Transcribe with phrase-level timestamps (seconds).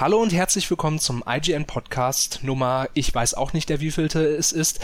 [0.00, 4.50] Hallo und herzlich willkommen zum IGN Podcast Nummer, ich weiß auch nicht, der wievielte es
[4.50, 4.80] ist.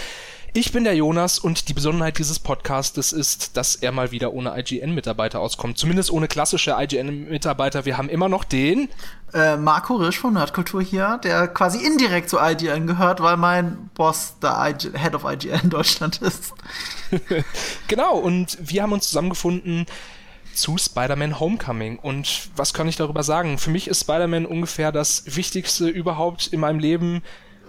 [0.53, 4.53] Ich bin der Jonas und die Besonderheit dieses Podcastes ist, dass er mal wieder ohne
[4.59, 5.79] IGN-Mitarbeiter auskommt.
[5.79, 7.87] Zumindest ohne klassische IGN-Mitarbeiter.
[7.87, 8.91] Wir haben immer noch den
[9.33, 14.35] äh, Marco Risch von Nerdkultur hier, der quasi indirekt zu IGN gehört, weil mein Boss
[14.43, 16.53] der IG Head of IGN Deutschland ist.
[17.89, 19.87] genau, und wir haben uns zusammengefunden
[20.57, 21.99] zu Spider-Man Homecoming.
[21.99, 23.59] Und was kann ich darüber sagen?
[23.59, 27.23] Für mich ist Spider-Man ungefähr das Wichtigste überhaupt in meinem Leben.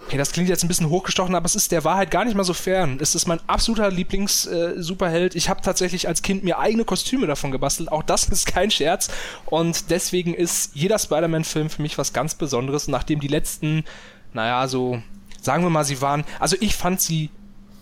[0.06, 2.44] Okay, das klingt jetzt ein bisschen hochgestochen, aber es ist der Wahrheit gar nicht mal
[2.44, 2.98] so fern.
[3.00, 5.34] Es ist mein absoluter Lieblings-Superheld.
[5.34, 7.92] Äh, ich habe tatsächlich als Kind mir eigene Kostüme davon gebastelt.
[7.92, 9.10] Auch das ist kein Scherz.
[9.46, 12.88] Und deswegen ist jeder Spider-Man-Film für mich was ganz Besonderes.
[12.88, 13.84] Nachdem die letzten,
[14.32, 15.02] naja, so,
[15.42, 17.30] sagen wir mal, sie waren, also ich fand sie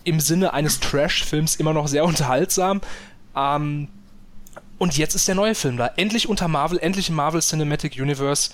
[0.03, 2.81] im Sinne eines Trash-Films immer noch sehr unterhaltsam.
[3.35, 3.87] Ähm,
[4.77, 5.87] und jetzt ist der neue Film da.
[5.95, 8.51] Endlich unter Marvel, endlich im Marvel Cinematic Universe.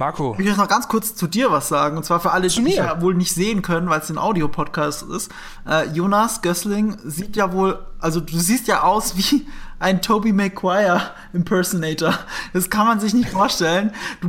[0.00, 0.34] Marco.
[0.38, 1.98] Ich will noch ganz kurz zu dir was sagen.
[1.98, 5.02] Und zwar für alle, die mich ja wohl nicht sehen können, weil es ein Audiopodcast
[5.02, 5.30] ist.
[5.68, 9.46] Äh, Jonas Gössling sieht ja wohl, also du siehst ja aus wie
[9.80, 11.00] ein Toby Maguire
[11.32, 12.16] Impersonator.
[12.52, 13.92] Das kann man sich nicht vorstellen.
[14.20, 14.28] Du,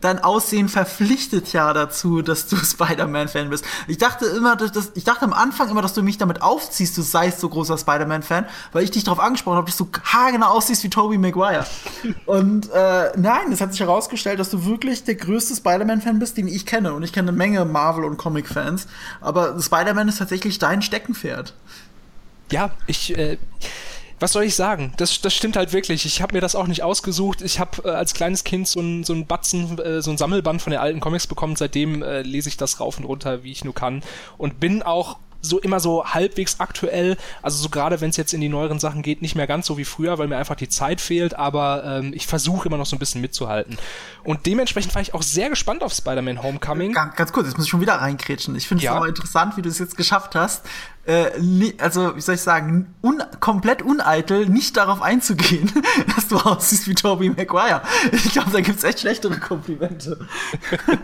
[0.00, 3.64] dein Aussehen verpflichtet ja dazu, dass du Spider-Man-Fan bist.
[3.88, 7.02] Ich dachte immer, dass, ich dachte am Anfang immer, dass du mich damit aufziehst, du
[7.02, 10.90] seist so großer Spider-Man-Fan, weil ich dich darauf angesprochen habe, dass du haargenau aussiehst wie
[10.90, 11.66] Toby Maguire.
[12.24, 16.48] Und äh, nein, es hat sich herausgestellt, dass du wirklich der größte Spider-Man-Fan bist, den
[16.48, 16.94] ich kenne.
[16.94, 18.86] Und ich kenne eine Menge Marvel- und Comic-Fans.
[19.20, 21.52] Aber Spider-Man ist tatsächlich dein Steckenpferd.
[22.50, 23.16] Ja, ich.
[23.18, 23.36] Äh
[24.18, 24.92] was soll ich sagen?
[24.96, 26.06] Das, das stimmt halt wirklich.
[26.06, 27.42] Ich habe mir das auch nicht ausgesucht.
[27.42, 30.62] Ich habe äh, als kleines Kind so ein, so ein Batzen, äh, so ein Sammelband
[30.62, 31.56] von den alten Comics bekommen.
[31.56, 34.02] Seitdem äh, lese ich das rauf und runter, wie ich nur kann.
[34.38, 37.16] Und bin auch so immer so halbwegs aktuell.
[37.42, 39.78] Also so gerade wenn es jetzt in die neueren Sachen geht, nicht mehr ganz so
[39.78, 42.96] wie früher, weil mir einfach die Zeit fehlt, aber ähm, ich versuche immer noch so
[42.96, 43.78] ein bisschen mitzuhalten.
[44.24, 46.92] Und dementsprechend war ich auch sehr gespannt auf Spider-Man Homecoming.
[46.92, 48.56] Ganz, ganz kurz, jetzt muss ich schon wieder reinkrätschen.
[48.56, 48.94] Ich finde es ja.
[48.94, 50.64] aber interessant, wie du es jetzt geschafft hast,
[51.06, 51.30] äh,
[51.78, 55.70] also wie soll ich sagen, un komplett uneitel, nicht darauf einzugehen,
[56.16, 57.82] dass du aussiehst wie Tobey Maguire.
[58.12, 60.26] Ich glaube, da gibt's echt schlechtere Komplimente.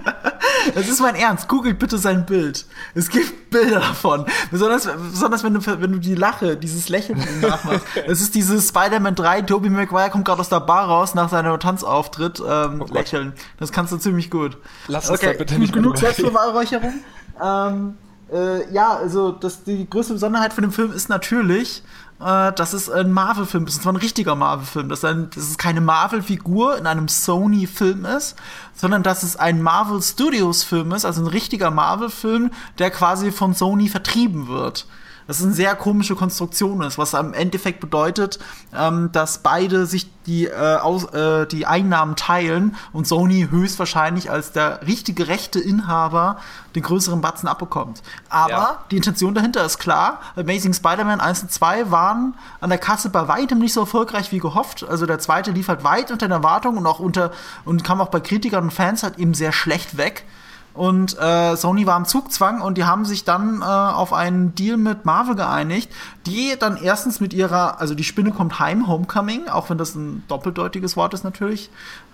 [0.74, 1.48] das ist mein Ernst.
[1.48, 2.66] Googelt bitte sein Bild.
[2.94, 4.26] Es gibt Bilder davon.
[4.50, 7.86] Besonders, besonders wenn du, wenn du die Lache, dieses Lächeln nachmachst.
[8.06, 11.58] Es ist dieses Spider-Man 3, Tobey Maguire kommt gerade aus der Bar raus nach seinem
[11.60, 13.32] Tanzauftritt, ähm, oh Lächeln.
[13.58, 14.58] Das kannst du ziemlich gut.
[14.88, 16.94] Lass uns okay, da bitte nicht genug Selbstbeweihräucherung.
[17.42, 17.96] ähm,
[18.32, 21.82] äh, ja, also das, die größte Besonderheit von dem Film ist natürlich,
[22.20, 23.76] äh, dass es ein Marvel-Film ist.
[23.76, 24.88] Und zwar ein richtiger Marvel-Film.
[24.88, 28.36] Dass, dass es keine Marvel-Figur in einem Sony-Film ist,
[28.74, 33.88] sondern dass es ein Marvel Studios-Film ist, also ein richtiger Marvel-Film, der quasi von Sony
[33.88, 34.86] vertrieben wird.
[35.32, 38.38] Das ist eine sehr komische Konstruktion ist, was am Endeffekt bedeutet,
[38.76, 44.52] ähm, dass beide sich die, äh, aus, äh, die Einnahmen teilen und Sony höchstwahrscheinlich als
[44.52, 46.36] der richtige rechte Inhaber
[46.74, 48.02] den größeren Batzen abbekommt.
[48.28, 48.84] Aber ja.
[48.90, 50.20] die Intention dahinter ist klar.
[50.36, 54.38] Amazing Spider-Man 1 und 2 waren an der Kasse bei weitem nicht so erfolgreich wie
[54.38, 54.86] gehofft.
[54.86, 57.32] Also der zweite lief halt weit unter den Erwartungen und auch unter
[57.64, 60.26] und kam auch bei Kritikern und Fans halt eben sehr schlecht weg.
[60.74, 64.78] Und äh, Sony war im Zugzwang und die haben sich dann äh, auf einen Deal
[64.78, 65.90] mit Marvel geeinigt,
[66.26, 70.24] die dann erstens mit ihrer, also die Spinne kommt heim, Homecoming, auch wenn das ein
[70.28, 71.70] doppeldeutiges Wort ist natürlich.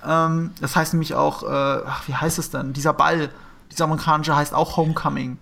[0.06, 2.72] Ähm, das heißt nämlich auch, äh, ach, wie heißt es denn?
[2.72, 3.30] Dieser Ball,
[3.70, 5.38] dieser amerikanische heißt auch Homecoming.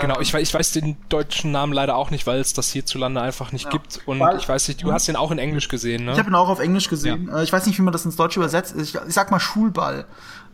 [0.00, 3.52] Genau, ich, ich weiß den deutschen Namen leider auch nicht, weil es das hierzulande einfach
[3.52, 3.70] nicht ja.
[3.70, 4.00] gibt.
[4.04, 6.12] Und weil, ich weiß nicht, du hast den auch in Englisch gesehen, ne?
[6.12, 7.28] Ich habe ihn auch auf Englisch gesehen.
[7.28, 7.38] Ja.
[7.38, 8.76] Äh, ich weiß nicht, wie man das ins Deutsche übersetzt.
[8.76, 10.04] Ich, ich sag mal Schulball.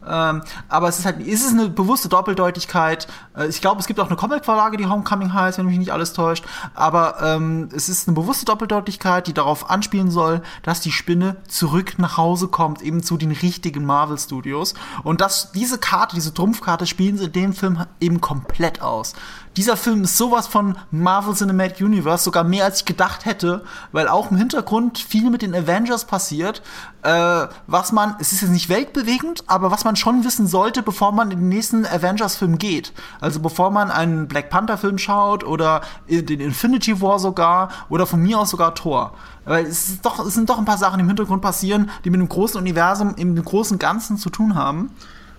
[0.08, 3.06] Ähm, aber es ist halt, es ist eine bewusste Doppeldeutigkeit.
[3.36, 6.12] Äh, ich glaube, es gibt auch eine Comic-Vorlage, die Homecoming heißt, wenn mich nicht alles
[6.12, 6.44] täuscht.
[6.74, 11.94] Aber ähm, es ist eine bewusste Doppeldeutigkeit, die darauf anspielen soll, dass die Spinne zurück
[11.98, 14.74] nach Hause kommt, eben zu den richtigen Marvel Studios.
[15.02, 19.14] Und dass diese Karte, diese Trumpfkarte spielen sie in dem Film eben komplett aus.
[19.56, 24.08] Dieser Film ist sowas von Marvel Cinematic Universe, sogar mehr als ich gedacht hätte, weil
[24.08, 26.60] auch im Hintergrund viel mit den Avengers passiert,
[27.02, 31.12] äh, was man, es ist jetzt nicht weltbewegend, aber was man schon wissen sollte, bevor
[31.12, 32.92] man in den nächsten Avengers-Film geht.
[33.20, 38.40] Also bevor man einen Black Panther-Film schaut oder den Infinity War sogar oder von mir
[38.40, 39.14] aus sogar Thor.
[39.44, 42.18] Weil es, ist doch, es sind doch ein paar Sachen im Hintergrund passieren, die mit
[42.18, 44.90] dem großen Universum, im großen Ganzen zu tun haben.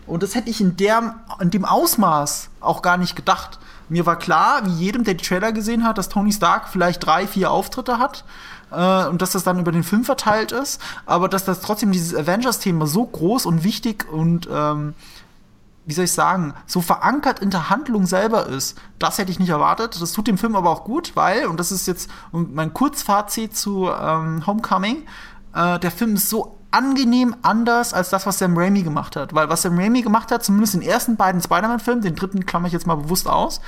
[0.07, 3.59] Und das hätte ich in, der, in dem Ausmaß auch gar nicht gedacht.
[3.89, 7.27] Mir war klar, wie jedem, der die Trailer gesehen hat, dass Tony Stark vielleicht drei,
[7.27, 8.23] vier Auftritte hat
[8.71, 12.15] äh, und dass das dann über den Film verteilt ist, aber dass das trotzdem dieses
[12.15, 14.93] Avengers-Thema so groß und wichtig und ähm,
[15.85, 18.75] wie soll ich sagen, so verankert in der Handlung selber ist.
[18.97, 20.01] Das hätte ich nicht erwartet.
[20.01, 23.89] Das tut dem Film aber auch gut, weil, und das ist jetzt mein Kurzfazit zu
[23.89, 25.03] ähm, Homecoming,
[25.53, 29.33] äh, der Film ist so angenehm anders als das, was Sam Raimi gemacht hat.
[29.33, 32.67] Weil was Sam Raimi gemacht hat, zumindest in den ersten beiden Spider-Man-Filmen, den dritten klammer
[32.67, 33.61] ich jetzt mal bewusst aus,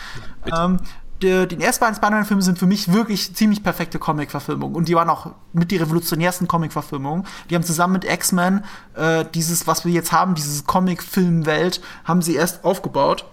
[0.46, 0.80] ja, ähm,
[1.22, 4.76] die, die ersten beiden Spider-Man-Filme sind für mich wirklich ziemlich perfekte Comic-Verfilmungen.
[4.76, 7.26] Und die waren auch mit die revolutionärsten Comic-Verfilmungen.
[7.50, 8.64] Die haben zusammen mit X-Men
[8.96, 13.26] äh, dieses, was wir jetzt haben, diese Comic-Film-Welt, haben sie erst aufgebaut.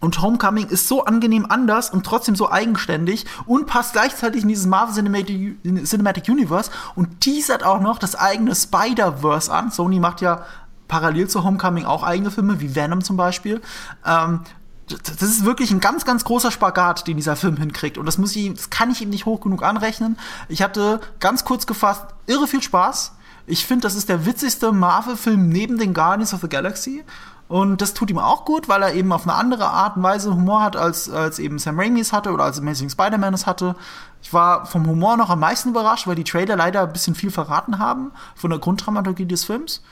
[0.00, 4.66] Und Homecoming ist so angenehm anders und trotzdem so eigenständig und passt gleichzeitig in dieses
[4.66, 9.70] Marvel Cinematic, Cinematic Universe und teasert auch noch das eigene Spider-Verse an.
[9.70, 10.44] Sony macht ja
[10.88, 13.60] parallel zu Homecoming auch eigene Filme, wie Venom zum Beispiel.
[14.04, 14.40] Ähm,
[14.88, 17.96] das ist wirklich ein ganz, ganz großer Spagat, den dieser Film hinkriegt.
[17.96, 20.18] Und das muss ich, das kann ich ihm nicht hoch genug anrechnen.
[20.48, 23.12] Ich hatte ganz kurz gefasst irre viel Spaß.
[23.46, 27.04] Ich finde, das ist der witzigste Marvel-Film neben den Guardians of the Galaxy.
[27.50, 30.32] Und das tut ihm auch gut, weil er eben auf eine andere Art und Weise
[30.32, 33.74] Humor hat, als, als eben Sam Raimi es hatte oder als Amazing Spider-Man es hatte.
[34.22, 37.32] Ich war vom Humor noch am meisten überrascht, weil die Trailer leider ein bisschen viel
[37.32, 39.82] verraten haben von der Grunddramaturgie des Films.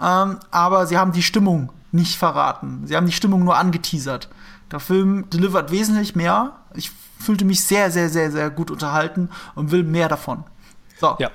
[0.00, 2.82] Ähm, aber sie haben die Stimmung nicht verraten.
[2.84, 4.28] Sie haben die Stimmung nur angeteasert.
[4.70, 6.52] Der Film delivert wesentlich mehr.
[6.74, 10.44] Ich fühlte mich sehr, sehr, sehr, sehr gut unterhalten und will mehr davon.
[11.00, 11.16] So.
[11.18, 11.32] Ja,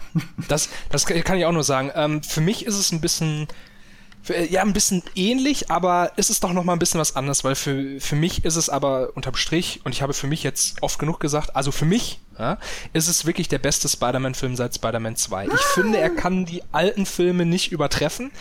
[0.47, 1.91] das, das kann ich auch nur sagen.
[1.93, 3.49] Ähm, für mich ist es ein bisschen
[4.49, 7.55] ja, ein bisschen ähnlich, aber es ist doch noch mal ein bisschen was anderes, weil
[7.55, 10.97] für, für mich ist es aber unterm Strich, und ich habe für mich jetzt oft
[10.99, 12.57] genug gesagt, also für mich ja,
[12.93, 15.47] ist es wirklich der beste Spider-Man-Film seit Spider-Man 2.
[15.47, 18.31] Ich finde, er kann die alten Filme nicht übertreffen.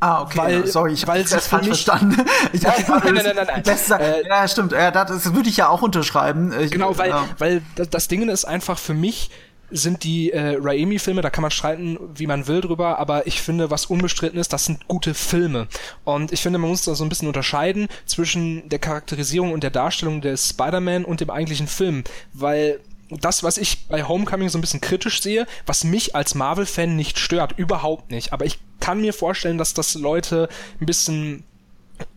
[0.00, 0.38] Ah, okay.
[0.38, 2.22] Weil, sorry, ich habe das falsch verstanden.
[2.52, 4.00] Ich nein, nein, nein, nein, nein, nein.
[4.00, 4.72] Äh, ja, stimmt.
[4.72, 6.52] Ja, das würde ich ja auch unterschreiben.
[6.60, 7.28] Ich, genau, weil, ja.
[7.38, 9.30] weil das Ding ist einfach für mich,
[9.70, 13.70] sind die äh, Raimi-Filme, da kann man streiten, wie man will drüber, aber ich finde,
[13.70, 15.68] was unbestritten ist, das sind gute Filme.
[16.04, 19.70] Und ich finde, man muss da so ein bisschen unterscheiden zwischen der Charakterisierung und der
[19.70, 22.80] Darstellung des Spider-Man und dem eigentlichen Film, weil
[23.10, 27.18] das, was ich bei Homecoming so ein bisschen kritisch sehe, was mich als Marvel-Fan nicht
[27.18, 28.32] stört, überhaupt nicht.
[28.32, 30.48] Aber ich kann mir vorstellen, dass das Leute
[30.80, 31.44] ein bisschen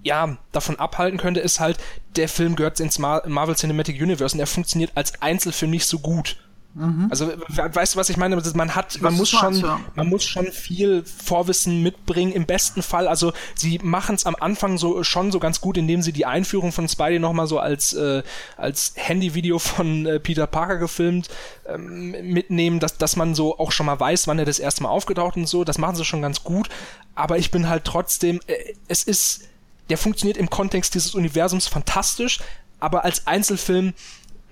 [0.04, 1.78] ja, davon abhalten könnte, ist halt,
[2.16, 6.38] der Film gehört ins Marvel Cinematic Universe und er funktioniert als Einzelfilm nicht so gut.
[6.76, 7.08] Mhm.
[7.10, 8.40] Also weißt du, was ich meine?
[8.54, 9.80] Man hat, man muss schon, ja.
[9.96, 12.32] man muss schon viel Vorwissen mitbringen.
[12.32, 16.04] Im besten Fall, also sie machen es am Anfang so schon so ganz gut, indem
[16.04, 18.22] sie die Einführung von Spidey nochmal so als äh,
[18.56, 21.30] als Handyvideo von äh, Peter Parker gefilmt
[21.68, 24.90] ähm, mitnehmen, dass dass man so auch schon mal weiß, wann er das erste Mal
[24.90, 25.64] aufgetaucht und so.
[25.64, 26.70] Das machen sie schon ganz gut.
[27.16, 28.54] Aber ich bin halt trotzdem, äh,
[28.88, 29.50] es ist,
[29.90, 32.40] der funktioniert im Kontext dieses Universums fantastisch,
[32.80, 33.94] aber als Einzelfilm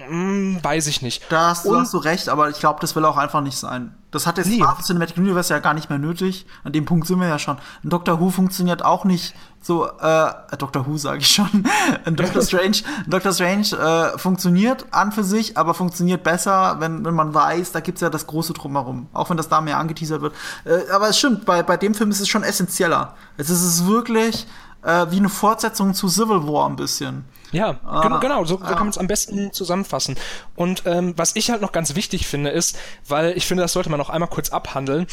[0.07, 1.23] hm, weiß ich nicht.
[1.29, 3.93] Da hast, und, hast du recht, aber ich glaube, das will auch einfach nicht sein.
[4.11, 4.57] Das hat jetzt nee.
[4.59, 6.45] Marvel Cinematic Universe ja gar nicht mehr nötig.
[6.63, 7.57] An dem Punkt sind wir ja schon.
[7.83, 11.65] Ein Doctor Who funktioniert auch nicht so, äh, Doctor Who sage ich schon.
[12.05, 17.15] Ein Doctor Strange, Doctor Strange äh, funktioniert an für sich, aber funktioniert besser, wenn, wenn
[17.15, 19.07] man weiß, da gibt's ja das große Drumherum.
[19.11, 20.33] Auch wenn das da mehr angeteasert wird.
[20.63, 23.15] Äh, aber es stimmt, bei, bei dem Film ist es schon essentieller.
[23.35, 24.47] Es ist wirklich
[24.83, 27.25] äh, wie eine Fortsetzung zu Civil War ein bisschen.
[27.51, 28.67] Ja, ah, genau, so, so ah.
[28.69, 30.15] kann man es am besten zusammenfassen.
[30.55, 32.77] Und ähm, was ich halt noch ganz wichtig finde, ist,
[33.07, 35.07] weil ich finde, das sollte man noch einmal kurz abhandeln,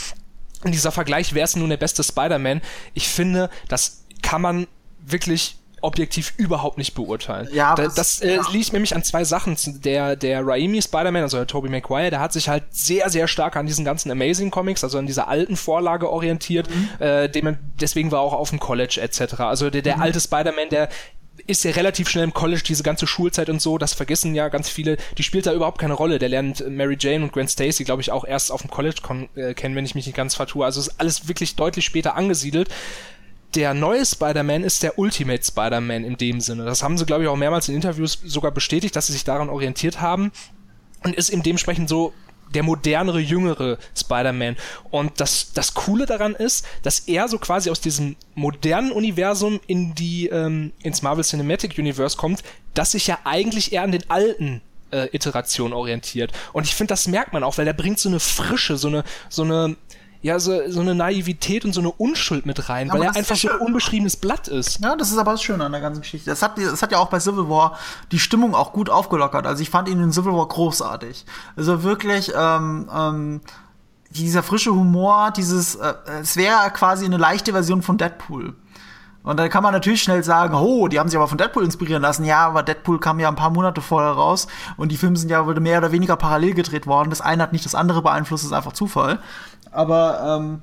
[0.65, 2.63] in dieser Vergleich, wer ist nun der beste Spider-Man?
[2.95, 4.67] Ich finde, das kann man
[4.99, 7.47] wirklich objektiv überhaupt nicht beurteilen.
[7.53, 8.51] Ja, das, das äh, ja.
[8.51, 9.57] liegt nämlich an zwei Sachen.
[9.85, 13.57] Der, der Raimi Spider-Man, also der Tobey Maguire, der hat sich halt sehr, sehr stark
[13.57, 16.71] an diesen ganzen Amazing Comics, also an dieser alten Vorlage orientiert.
[16.71, 16.89] Mhm.
[17.05, 19.41] Äh, dem, deswegen war er auch auf dem College etc.
[19.41, 20.03] Also der, der mhm.
[20.03, 20.89] alte Spider-Man, der
[21.46, 24.69] ist ja relativ schnell im College, diese ganze Schulzeit und so, das vergessen ja ganz
[24.69, 26.19] viele, die spielt da überhaupt keine Rolle.
[26.19, 29.01] Der lernt Mary Jane und Gwen Stacy, glaube ich, auch erst auf dem College
[29.34, 30.65] äh, kennen, wenn ich mich nicht ganz vertue.
[30.65, 32.69] Also ist alles wirklich deutlich später angesiedelt
[33.55, 36.65] der neue Spider-Man ist der Ultimate Spider-Man in dem Sinne.
[36.65, 39.48] Das haben sie, glaube ich, auch mehrmals in Interviews sogar bestätigt, dass sie sich daran
[39.48, 40.32] orientiert haben
[41.05, 42.13] und ist eben dementsprechend so
[42.55, 44.56] der modernere, jüngere Spider-Man.
[44.91, 49.94] Und das, das Coole daran ist, dass er so quasi aus diesem modernen Universum in
[49.94, 52.43] die, ähm, ins Marvel Cinematic Universe kommt,
[52.75, 56.32] das sich ja eigentlich eher an den alten äh, Iterationen orientiert.
[56.53, 59.05] Und ich finde, das merkt man auch, weil der bringt so eine Frische, so eine,
[59.29, 59.77] so eine,
[60.25, 63.37] ja, so, so eine Naivität und so eine Unschuld mit rein, ja, weil er einfach
[63.37, 64.81] so ein unbeschriebenes Blatt ist.
[64.83, 66.31] Ja, das ist aber das Schöne an der ganzen Geschichte.
[66.31, 67.79] Das hat, das hat ja auch bei Civil War
[68.11, 69.47] die Stimmung auch gut aufgelockert.
[69.47, 71.27] Also ich fand ihn in Civil War großartig.
[71.57, 73.41] Also wirklich, ähm, ähm,
[74.09, 78.55] dieser frische Humor, dieses, äh, es wäre quasi eine leichte Version von Deadpool.
[79.25, 82.03] Und dann kann man natürlich schnell sagen, oh, die haben sich aber von Deadpool inspirieren
[82.03, 82.27] lassen.
[82.27, 85.43] Ja, aber Deadpool kam ja ein paar Monate vorher raus und die Filme sind ja
[85.43, 87.09] mehr oder weniger parallel gedreht worden.
[87.09, 89.21] Das eine hat nicht das andere beeinflusst, das ist einfach Zufall.
[89.75, 90.63] Aber ähm,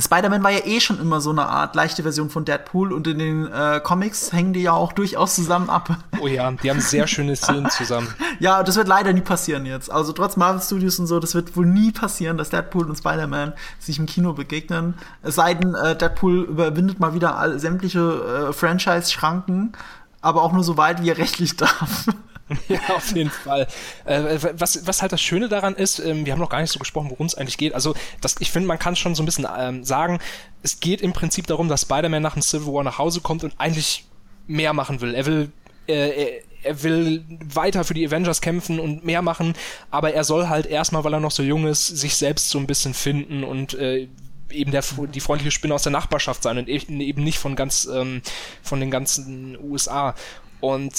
[0.00, 3.18] Spider-Man war ja eh schon immer so eine Art leichte Version von Deadpool und in
[3.18, 5.96] den äh, Comics hängen die ja auch durchaus zusammen ab.
[6.20, 8.12] Oh ja, die haben sehr schöne Szenen zusammen.
[8.40, 9.92] ja, das wird leider nie passieren jetzt.
[9.92, 13.52] Also trotz Marvel Studios und so, das wird wohl nie passieren, dass Deadpool und Spider-Man
[13.78, 14.94] sich im Kino begegnen.
[15.22, 19.74] Es sei denn, äh, Deadpool überwindet mal wieder all, sämtliche äh, Franchise-Schranken,
[20.22, 22.06] aber auch nur so weit, wie er rechtlich darf.
[22.68, 23.66] ja, auf jeden Fall.
[24.04, 26.78] Äh, was, was halt das Schöne daran ist, ähm, wir haben noch gar nicht so
[26.78, 27.74] gesprochen, worum es eigentlich geht.
[27.74, 30.18] Also, das, ich finde, man kann schon so ein bisschen ähm, sagen,
[30.62, 33.54] es geht im Prinzip darum, dass Spider-Man nach dem Civil War nach Hause kommt und
[33.58, 34.04] eigentlich
[34.46, 35.14] mehr machen will.
[35.14, 35.52] Er will,
[35.86, 37.24] äh, er will
[37.54, 39.54] weiter für die Avengers kämpfen und mehr machen,
[39.90, 42.66] aber er soll halt erstmal, weil er noch so jung ist, sich selbst so ein
[42.66, 44.08] bisschen finden und äh,
[44.50, 44.82] eben der,
[45.12, 48.22] die freundliche Spinne aus der Nachbarschaft sein und eben nicht von ganz ähm,
[48.62, 50.14] von den ganzen USA.
[50.60, 50.94] Und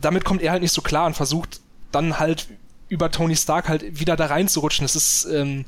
[0.00, 1.60] damit kommt er halt nicht so klar und versucht
[1.92, 2.48] dann halt
[2.88, 4.84] über Tony Stark halt wieder da reinzurutschen.
[4.84, 5.64] Es ist, ähm,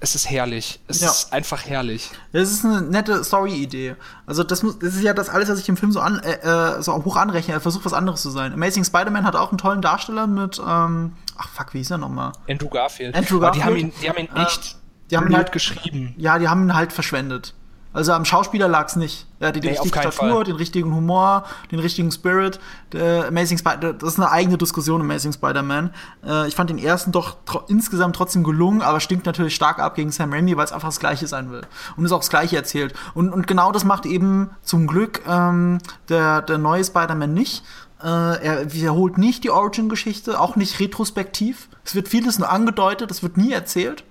[0.00, 0.80] es ist herrlich.
[0.88, 1.08] Es ja.
[1.08, 2.10] ist einfach herrlich.
[2.32, 3.96] Es ist eine nette Story-Idee.
[4.26, 6.76] Also das, muss, das ist ja das alles, was ich im Film so, an, äh,
[6.76, 7.54] äh so hoch anrechne.
[7.54, 8.52] Er versucht was anderes zu sein.
[8.52, 12.32] Amazing Spider-Man hat auch einen tollen Darsteller mit, ähm, ach fuck, wie hieß er nochmal?
[12.48, 13.14] Andrew Garfield.
[13.14, 13.64] Andrew Garfield.
[13.64, 16.14] Aber die haben ihn, die haben ihn echt äh, die haben ihn halt geschrieben.
[16.16, 17.54] Ja, die haben ihn halt verschwendet.
[17.94, 19.26] Also am Schauspieler lag es nicht.
[19.38, 20.44] Er hatte die nee, richtige Statur, Fall.
[20.44, 22.58] den richtigen Humor, den richtigen Spirit.
[22.92, 25.90] Der Amazing Spider das ist eine eigene Diskussion, Amazing Spider-Man.
[26.26, 29.94] Äh, ich fand den ersten doch tro insgesamt trotzdem gelungen, aber stinkt natürlich stark ab
[29.94, 31.62] gegen Sam Raimi, weil es einfach das Gleiche sein will.
[31.96, 32.94] Und es auch das Gleiche erzählt.
[33.14, 37.64] Und, und genau das macht eben zum Glück ähm, der, der neue Spider-Man nicht.
[38.02, 41.68] Äh, er wiederholt nicht die Origin-Geschichte, auch nicht retrospektiv.
[41.84, 44.02] Es wird vieles nur angedeutet, es wird nie erzählt.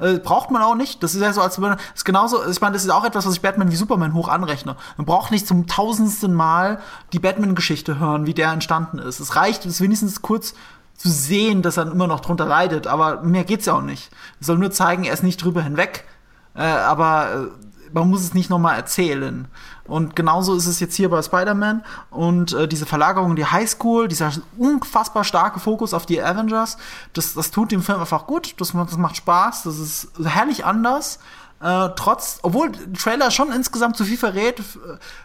[0.00, 1.02] Äh, braucht man auch nicht.
[1.02, 3.34] Das ist ja so, als würde, ist genauso, ich meine, das ist auch etwas, was
[3.34, 4.76] ich Batman wie Superman hoch anrechne.
[4.96, 6.80] Man braucht nicht zum tausendsten Mal
[7.12, 9.20] die Batman-Geschichte hören, wie der entstanden ist.
[9.20, 10.54] Es reicht, es wenigstens kurz
[10.96, 14.10] zu sehen, dass er immer noch drunter leidet, aber mehr geht's ja auch nicht.
[14.40, 16.04] Es soll nur zeigen, er ist nicht drüber hinweg,
[16.54, 19.48] äh, aber äh, man muss es nicht nochmal erzählen.
[19.90, 21.84] Und genauso ist es jetzt hier bei Spider-Man.
[22.10, 26.78] Und äh, diese Verlagerung in die Highschool, dieser unfassbar starke Fokus auf die Avengers,
[27.12, 28.54] das, das tut dem Film einfach gut.
[28.60, 29.64] Das, das macht Spaß.
[29.64, 31.18] Das ist herrlich anders.
[31.60, 34.62] Äh, trotz, obwohl der Trailer schon insgesamt zu viel verrät,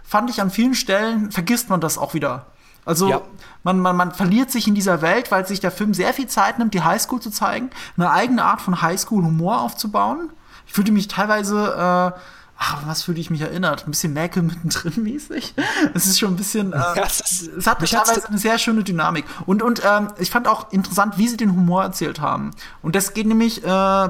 [0.03, 2.47] fand ich an vielen Stellen, vergisst man das auch wieder.
[2.85, 3.21] Also ja.
[3.63, 6.59] man, man, man verliert sich in dieser Welt, weil sich der Film sehr viel Zeit
[6.59, 10.31] nimmt, die Highschool zu zeigen, eine eigene Art von Highschool-Humor aufzubauen.
[10.67, 12.19] Ich fühlte mich teilweise äh,
[12.57, 13.85] ach, was fühle ich mich erinnert?
[13.85, 15.53] Ein bisschen Merkel mittendrin mäßig.
[15.93, 19.25] Es ist schon ein bisschen, äh, ja, es, es hat teilweise eine sehr schöne Dynamik.
[19.45, 22.51] Und, und ähm, ich fand auch interessant, wie sie den Humor erzählt haben.
[22.81, 24.09] Und das geht nämlich, äh,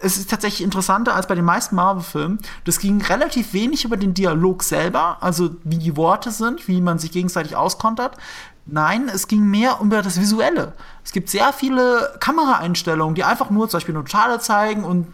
[0.00, 2.38] es ist tatsächlich interessanter als bei den meisten Marvel-Filmen.
[2.64, 6.98] Das ging relativ wenig über den Dialog selber, also wie die Worte sind, wie man
[6.98, 8.16] sich gegenseitig auskontert.
[8.66, 10.72] Nein, es ging mehr um das Visuelle.
[11.04, 15.06] Es gibt sehr viele Kameraeinstellungen, die einfach nur zum Beispiel eine Totale zeigen und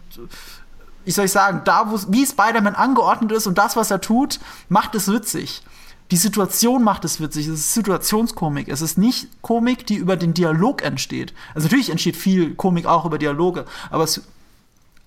[1.05, 4.39] wie soll ich sagen, da, wo, wie Spider-Man angeordnet ist und das, was er tut,
[4.69, 5.63] macht es witzig.
[6.11, 7.47] Die Situation macht es witzig.
[7.47, 8.67] Es ist Situationskomik.
[8.67, 11.33] Es ist nicht Komik, die über den Dialog entsteht.
[11.55, 14.21] Also natürlich entsteht viel Komik auch über Dialoge, aber es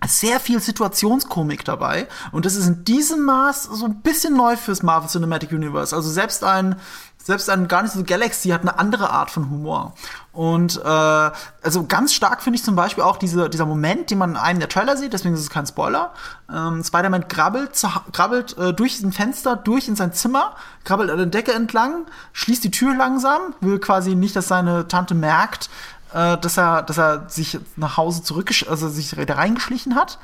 [0.09, 2.09] sehr viel Situationskomik dabei.
[2.33, 5.95] Und das ist in diesem Maß so ein bisschen neu fürs Marvel Cinematic Universe.
[5.95, 6.77] Also selbst ein
[7.25, 9.95] selbst ein Guardians of the Galaxy hat eine andere Art von Humor.
[10.35, 14.33] Und äh, also ganz stark finde ich zum Beispiel auch diese, dieser Moment, den man
[14.33, 16.13] in einem der Trailer sieht, deswegen ist es kein Spoiler.
[16.53, 17.71] Ähm, Spider-Man krabbelt,
[18.13, 22.63] krabbelt äh, durch ein Fenster, durch in sein Zimmer, krabbelt an der Decke entlang, schließt
[22.63, 25.71] die Tür langsam, will quasi nicht, dass seine Tante merkt,
[26.15, 30.19] äh, dass er, dass er sich nach Hause zurück, also sich da reingeschlichen hat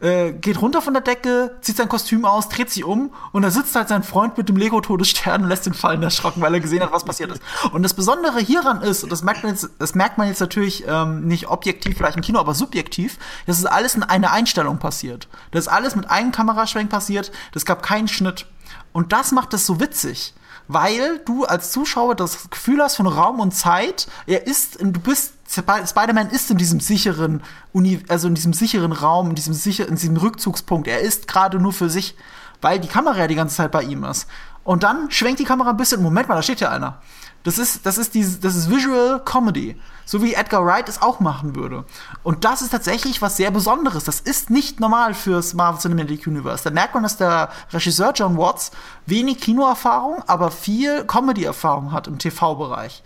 [0.00, 3.50] äh, geht runter von der Decke, zieht sein Kostüm aus, dreht sich um und da
[3.50, 6.82] sitzt halt sein Freund mit dem Lego-Todesstern und lässt ihn fallen, erschrocken, weil er gesehen
[6.82, 7.42] hat, was passiert ist.
[7.72, 10.84] Und das Besondere hieran ist, und das merkt man jetzt, das merkt man jetzt natürlich
[10.86, 15.28] ähm, nicht objektiv, vielleicht im Kino, aber subjektiv, das ist alles in einer Einstellung passiert.
[15.52, 18.46] Das ist alles mit einem Kameraschwenk passiert, das gab keinen Schnitt.
[18.92, 20.34] Und das macht es so witzig
[20.68, 24.06] weil du als Zuschauer das Gefühl hast von Raum und Zeit.
[24.26, 27.42] Er ist, du bist, Spider-Man ist in diesem sicheren,
[27.72, 30.88] Uni, also in diesem sicheren Raum, in diesem sicher, in diesem Rückzugspunkt.
[30.88, 32.16] Er ist gerade nur für sich,
[32.60, 34.26] weil die Kamera ja die ganze Zeit bei ihm ist.
[34.64, 36.02] Und dann schwenkt die Kamera ein bisschen.
[36.02, 37.02] Moment mal, da steht ja einer.
[37.44, 39.76] Das ist, das ist, die, das ist Visual Comedy.
[40.06, 41.84] So wie Edgar Wright es auch machen würde.
[42.22, 44.04] Und das ist tatsächlich was sehr Besonderes.
[44.04, 46.64] Das ist nicht normal fürs Marvel Cinematic Universe.
[46.64, 48.70] Da merkt man, dass der Regisseur John Watts
[49.06, 53.02] wenig Kinoerfahrung, aber viel Comedy-Erfahrung hat im TV-Bereich.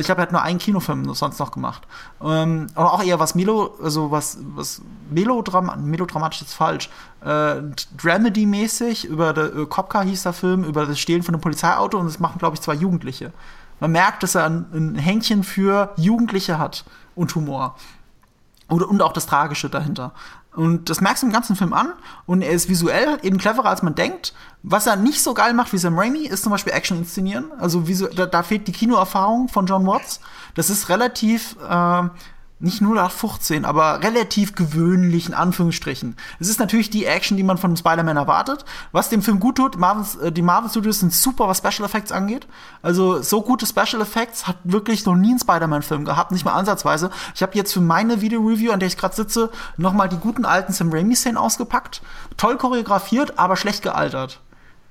[0.00, 1.82] Ich habe halt nur einen Kinofilm sonst noch gemacht.
[2.22, 6.90] Ähm, aber auch eher was Melo, also was, was Melodram, melodramatisch ist falsch.
[7.22, 7.62] Äh,
[7.96, 12.04] Dramedy-mäßig, über der äh, Kopka hieß der Film, über das Stehlen von einem Polizeiauto und
[12.04, 13.32] das machen, glaube ich, zwei Jugendliche.
[13.80, 17.76] Man merkt, dass er ein, ein Händchen für Jugendliche hat und Humor.
[18.68, 20.12] Und, und auch das Tragische dahinter.
[20.54, 21.92] Und das merkst du im ganzen Film an.
[22.26, 24.34] Und er ist visuell eben cleverer, als man denkt.
[24.62, 27.52] Was er nicht so geil macht wie Sam Raimi, ist zum Beispiel Action inszenieren.
[27.58, 27.84] Also
[28.16, 30.20] da, da fehlt die Kinoerfahrung von John Watts.
[30.54, 32.02] Das ist relativ äh,
[32.60, 36.16] nicht 0815, aber relativ gewöhnlich in Anführungsstrichen.
[36.40, 38.64] Es ist natürlich die Action, die man von Spider-Man erwartet.
[38.90, 42.10] Was dem Film gut tut, Marvel's, äh, die Marvel Studios sind super, was Special Effects
[42.10, 42.48] angeht.
[42.82, 47.10] Also so gute Special Effects hat wirklich noch nie ein Spider-Man-Film gehabt, nicht mal ansatzweise.
[47.34, 50.44] Ich habe jetzt für meine Video-Review, an der ich gerade sitze, noch mal die guten
[50.44, 52.02] alten Sam Raimi-Szenen ausgepackt.
[52.36, 54.40] Toll choreografiert, aber schlecht gealtert.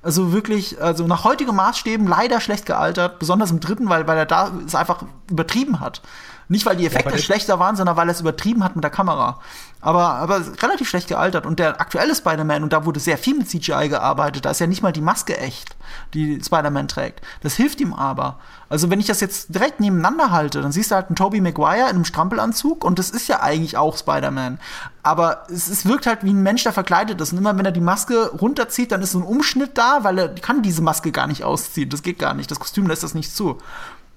[0.03, 4.25] Also wirklich, also nach heutigen Maßstäben leider schlecht gealtert, besonders im dritten, weil, weil er
[4.25, 6.01] da es einfach übertrieben hat.
[6.49, 8.91] Nicht, weil die Effekte ja, schlechter waren, sondern weil er es übertrieben hat mit der
[8.91, 9.39] Kamera.
[9.81, 11.45] Aber, aber relativ schlecht gealtert.
[11.45, 14.67] Und der aktuelle Spider-Man, und da wurde sehr viel mit CGI gearbeitet, da ist ja
[14.67, 15.75] nicht mal die Maske echt,
[16.13, 17.21] die Spider-Man trägt.
[17.41, 18.39] Das hilft ihm aber.
[18.69, 21.89] Also, wenn ich das jetzt direkt nebeneinander halte, dann siehst du halt einen Tobey Maguire
[21.89, 24.59] in einem Strampelanzug und das ist ja eigentlich auch Spider-Man.
[25.03, 27.33] Aber es, es wirkt halt wie ein Mensch, der verkleidet ist.
[27.33, 30.29] Und immer wenn er die Maske runterzieht, dann ist so ein Umschnitt da, weil er
[30.29, 31.89] kann diese Maske gar nicht ausziehen.
[31.89, 32.49] Das geht gar nicht.
[32.49, 33.57] Das Kostüm lässt das nicht zu.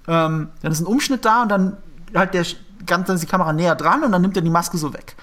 [0.07, 1.77] Ähm, dann ist ein Umschnitt da und dann
[2.13, 2.45] halt der
[2.85, 5.15] ganz dann ist die Kamera näher dran und dann nimmt er die Maske so weg.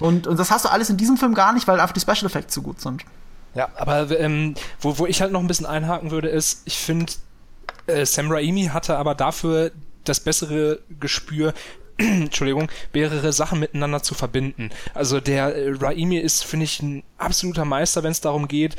[0.00, 2.26] Und, und das hast du alles in diesem Film gar nicht, weil einfach die Special
[2.26, 3.04] Effects so gut sind.
[3.54, 7.12] Ja, aber ähm, wo, wo ich halt noch ein bisschen einhaken würde, ist, ich finde,
[7.86, 9.70] äh, Sam Raimi hatte aber dafür
[10.04, 11.54] das bessere Gespür,
[11.96, 14.70] Entschuldigung, mehrere Sachen miteinander zu verbinden.
[14.92, 18.76] Also der äh, Raimi ist, finde ich, ein absoluter Meister, wenn es darum geht,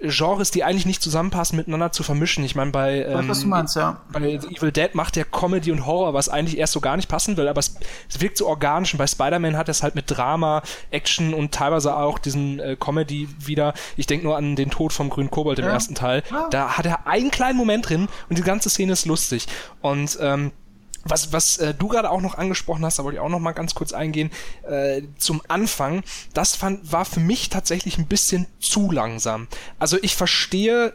[0.00, 2.44] Genres, die eigentlich nicht zusammenpassen, miteinander zu vermischen.
[2.44, 4.00] Ich meine, bei, ähm, was du meinst, ja.
[4.12, 7.36] bei Evil Dead macht der Comedy und Horror, was eigentlich erst so gar nicht passen
[7.36, 7.76] will, aber es,
[8.08, 8.92] es wirkt so organisch.
[8.92, 12.76] Und bei Spider-Man hat er es halt mit Drama, Action und teilweise auch diesen äh,
[12.78, 13.74] Comedy wieder.
[13.96, 15.72] Ich denke nur an den Tod vom grünen Kobold im ja.
[15.72, 16.22] ersten Teil.
[16.30, 16.48] Ja.
[16.50, 19.46] Da hat er einen kleinen Moment drin und die ganze Szene ist lustig.
[19.80, 20.52] Und ähm,
[21.04, 23.52] was, was äh, du gerade auch noch angesprochen hast, da wollte ich auch noch mal
[23.52, 24.30] ganz kurz eingehen,
[24.68, 29.48] äh, zum Anfang, das fand, war für mich tatsächlich ein bisschen zu langsam.
[29.78, 30.94] Also ich verstehe,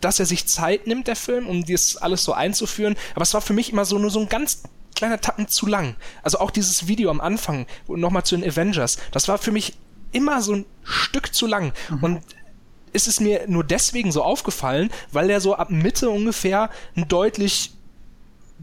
[0.00, 3.40] dass er sich Zeit nimmt, der Film, um das alles so einzuführen, aber es war
[3.40, 4.62] für mich immer so nur so ein ganz
[4.94, 5.96] kleiner Tacken zu lang.
[6.22, 9.74] Also auch dieses Video am Anfang, nochmal zu den Avengers, das war für mich
[10.12, 11.72] immer so ein Stück zu lang.
[11.90, 12.04] Mhm.
[12.04, 12.20] Und
[12.92, 17.72] ist es mir nur deswegen so aufgefallen, weil er so ab Mitte ungefähr ein deutlich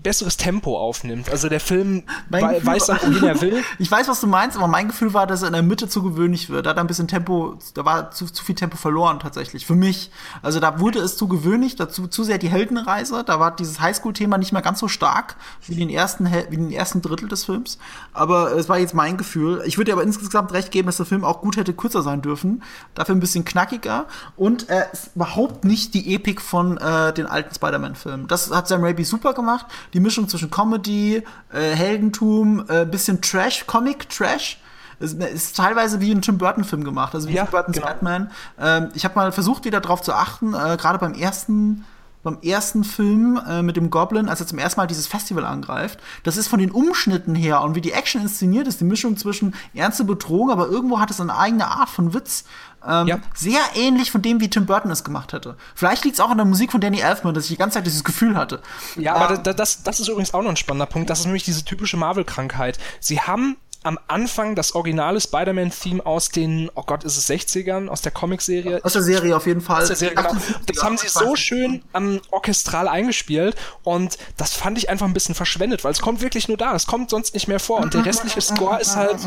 [0.03, 1.29] besseres Tempo aufnimmt.
[1.29, 3.63] Also der Film Gefühl, weiß dann, wohin er will.
[3.79, 6.03] Ich weiß, was du meinst, aber mein Gefühl war, dass er in der Mitte zu
[6.03, 6.65] gewöhnlich wird.
[6.65, 9.65] Da hat er ein bisschen Tempo, da war zu, zu viel Tempo verloren tatsächlich.
[9.65, 10.11] Für mich.
[10.41, 13.23] Also da wurde es zu gewöhnlich, dazu zu sehr die Heldenreise.
[13.23, 15.35] Da war dieses Highschool-Thema nicht mehr ganz so stark
[15.67, 17.77] wie den ersten, wie den ersten Drittel des Films.
[18.13, 19.63] Aber es war jetzt mein Gefühl.
[19.65, 22.21] Ich würde dir aber insgesamt recht geben, dass der Film auch gut hätte kürzer sein
[22.21, 22.63] dürfen.
[22.93, 24.05] Dafür ein bisschen knackiger.
[24.35, 28.27] Und er ist überhaupt nicht die Epik von äh, den alten Spider-Man-Filmen.
[28.27, 31.23] Das hat Sam Raimi super gemacht die Mischung zwischen Comedy,
[31.53, 34.59] äh, Heldentum, äh, bisschen Trash, Comic-Trash.
[34.99, 37.87] Ist, ist teilweise wie ein Tim Burton-Film gemacht, also wie ja, Tim Burton's genau.
[37.87, 38.31] Batman.
[38.59, 41.85] Ähm, ich habe mal versucht, wieder darauf zu achten, äh, gerade beim ersten
[42.23, 45.99] beim ersten Film äh, mit dem Goblin, als er zum ersten Mal dieses Festival angreift.
[46.23, 49.55] Das ist von den Umschnitten her und wie die Action inszeniert ist, die Mischung zwischen
[49.73, 52.45] ernste Bedrohung, aber irgendwo hat es eine eigene Art von Witz.
[52.85, 53.19] Ähm, ja.
[53.35, 55.55] Sehr ähnlich von dem, wie Tim Burton es gemacht hätte.
[55.75, 57.85] Vielleicht liegt es auch an der Musik von Danny Elfman, dass ich die ganze Zeit
[57.85, 58.61] dieses Gefühl hatte.
[58.95, 61.09] Ja, aber ähm, das, das ist übrigens auch noch ein spannender Punkt.
[61.09, 62.79] Das ist nämlich diese typische Marvel-Krankheit.
[62.99, 68.01] Sie haben am Anfang das originale Spider-Man-Theme aus den, oh Gott, ist es 60ern, aus
[68.01, 68.83] der Comic-Serie?
[68.83, 69.81] Aus der Serie auf jeden Fall.
[69.81, 70.35] Aus der Serie, genau.
[70.67, 75.35] Das haben sie so schön ähm, orchestral eingespielt und das fand ich einfach ein bisschen
[75.35, 78.05] verschwendet, weil es kommt wirklich nur da, es kommt sonst nicht mehr vor und der
[78.05, 79.17] restliche Score ist halt.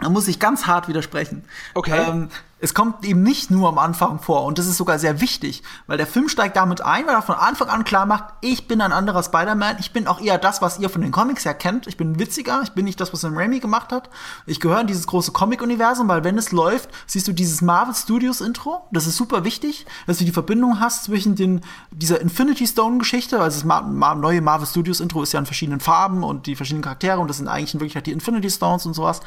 [0.00, 1.44] Da muss ich ganz hart widersprechen.
[1.74, 2.00] Okay.
[2.08, 2.28] Ähm,
[2.60, 5.96] es kommt eben nicht nur am Anfang vor und das ist sogar sehr wichtig, weil
[5.96, 8.92] der Film steigt damit ein, weil er von Anfang an klar macht, ich bin ein
[8.92, 11.96] anderer Spider-Man, ich bin auch eher das, was ihr von den Comics her kennt, ich
[11.96, 14.10] bin witziger, ich bin nicht das, was Sam Raimi gemacht hat,
[14.46, 18.40] ich gehöre in dieses große Comic-Universum, weil wenn es läuft, siehst du dieses Marvel Studios
[18.40, 22.98] Intro, das ist super wichtig, dass du die Verbindung hast zwischen den, dieser Infinity Stone
[22.98, 26.46] Geschichte, also das Ma Ma neue Marvel Studios Intro ist ja in verschiedenen Farben und
[26.46, 29.20] die verschiedenen Charaktere und das sind eigentlich in Wirklichkeit die Infinity Stones und sowas.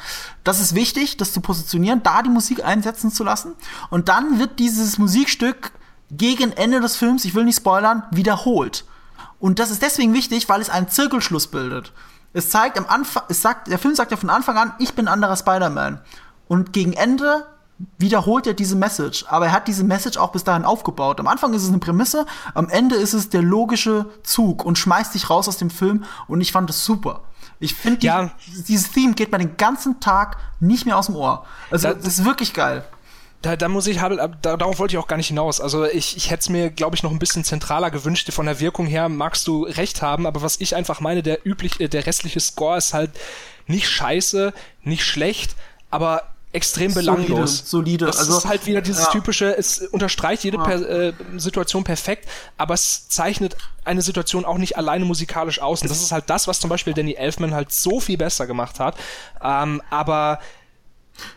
[0.44, 3.54] Das ist wichtig, das zu positionieren, da die Musik einsetzen zu lassen.
[3.90, 5.72] Und dann wird dieses Musikstück
[6.10, 8.84] gegen Ende des Films, ich will nicht spoilern, wiederholt.
[9.40, 11.92] Und das ist deswegen wichtig, weil es einen Zirkelschluss bildet.
[12.32, 15.08] Es zeigt am Anfang, es sagt, der Film sagt ja von Anfang an, ich bin
[15.08, 16.00] ein anderer Spider-Man.
[16.48, 17.46] Und gegen Ende
[17.98, 19.24] wiederholt er diese Message.
[19.28, 21.18] Aber er hat diese Message auch bis dahin aufgebaut.
[21.18, 25.14] Am Anfang ist es eine Prämisse, am Ende ist es der logische Zug und schmeißt
[25.14, 26.04] dich raus aus dem Film.
[26.28, 27.22] Und ich fand es super.
[27.58, 28.30] Ich finde, ja.
[28.46, 31.44] die, dieses Theme geht mir den ganzen Tag nicht mehr aus dem Ohr.
[31.70, 32.84] Also, das, das ist wirklich geil
[33.42, 35.60] da, da muss ich halt, da, darauf wollte ich auch gar nicht hinaus.
[35.60, 38.32] Also ich, ich hätte es mir, glaube ich, noch ein bisschen zentraler gewünscht.
[38.32, 41.80] Von der Wirkung her magst du recht haben, aber was ich einfach meine, der üblich,
[41.80, 43.10] äh, der restliche Score ist halt
[43.66, 44.52] nicht scheiße,
[44.82, 45.56] nicht schlecht,
[45.90, 47.58] aber extrem belanglos.
[47.58, 48.06] Solide, solide.
[48.06, 49.10] Das also, ist halt wieder dieses ja.
[49.10, 50.62] typische, es unterstreicht jede Ja.
[50.62, 52.28] per, äh, Situation perfekt,
[52.58, 55.82] aber es zeichnet eine Situation auch nicht alleine musikalisch aus.
[55.82, 58.78] Und das ist halt das, was zum Beispiel Danny Elfman halt so viel besser gemacht
[58.78, 58.96] hat.
[59.42, 60.38] Ähm, aber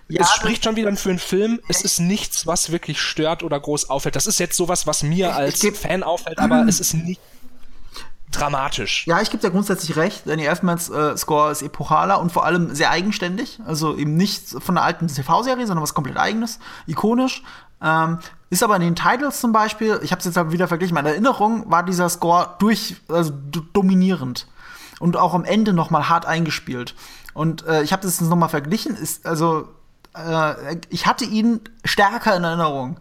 [0.07, 1.59] Ja, es spricht schon wieder für einen Film.
[1.67, 4.15] Es ist nichts, was wirklich stört oder groß auffällt.
[4.15, 7.19] Das ist jetzt sowas, was mir als Fan auffällt, aber es ist nicht
[8.31, 9.05] dramatisch.
[9.07, 10.23] Ja, ich gebe dir grundsätzlich recht.
[10.25, 13.59] Danny Elfmans äh, Score ist epochaler und vor allem sehr eigenständig.
[13.65, 17.43] Also eben nicht von der alten TV-Serie, sondern was komplett eigenes, ikonisch.
[17.81, 20.95] Ähm, ist aber in den Titles zum Beispiel, ich habe es jetzt halt wieder verglichen,
[20.95, 23.33] meine Erinnerung war dieser Score durch, also
[23.73, 24.47] dominierend
[24.99, 26.95] und auch am Ende noch mal hart eingespielt.
[27.35, 29.67] Und äh, ich habe das jetzt noch mal verglichen, ist also
[30.17, 32.99] äh, ich hatte ihn stärker in Erinnerung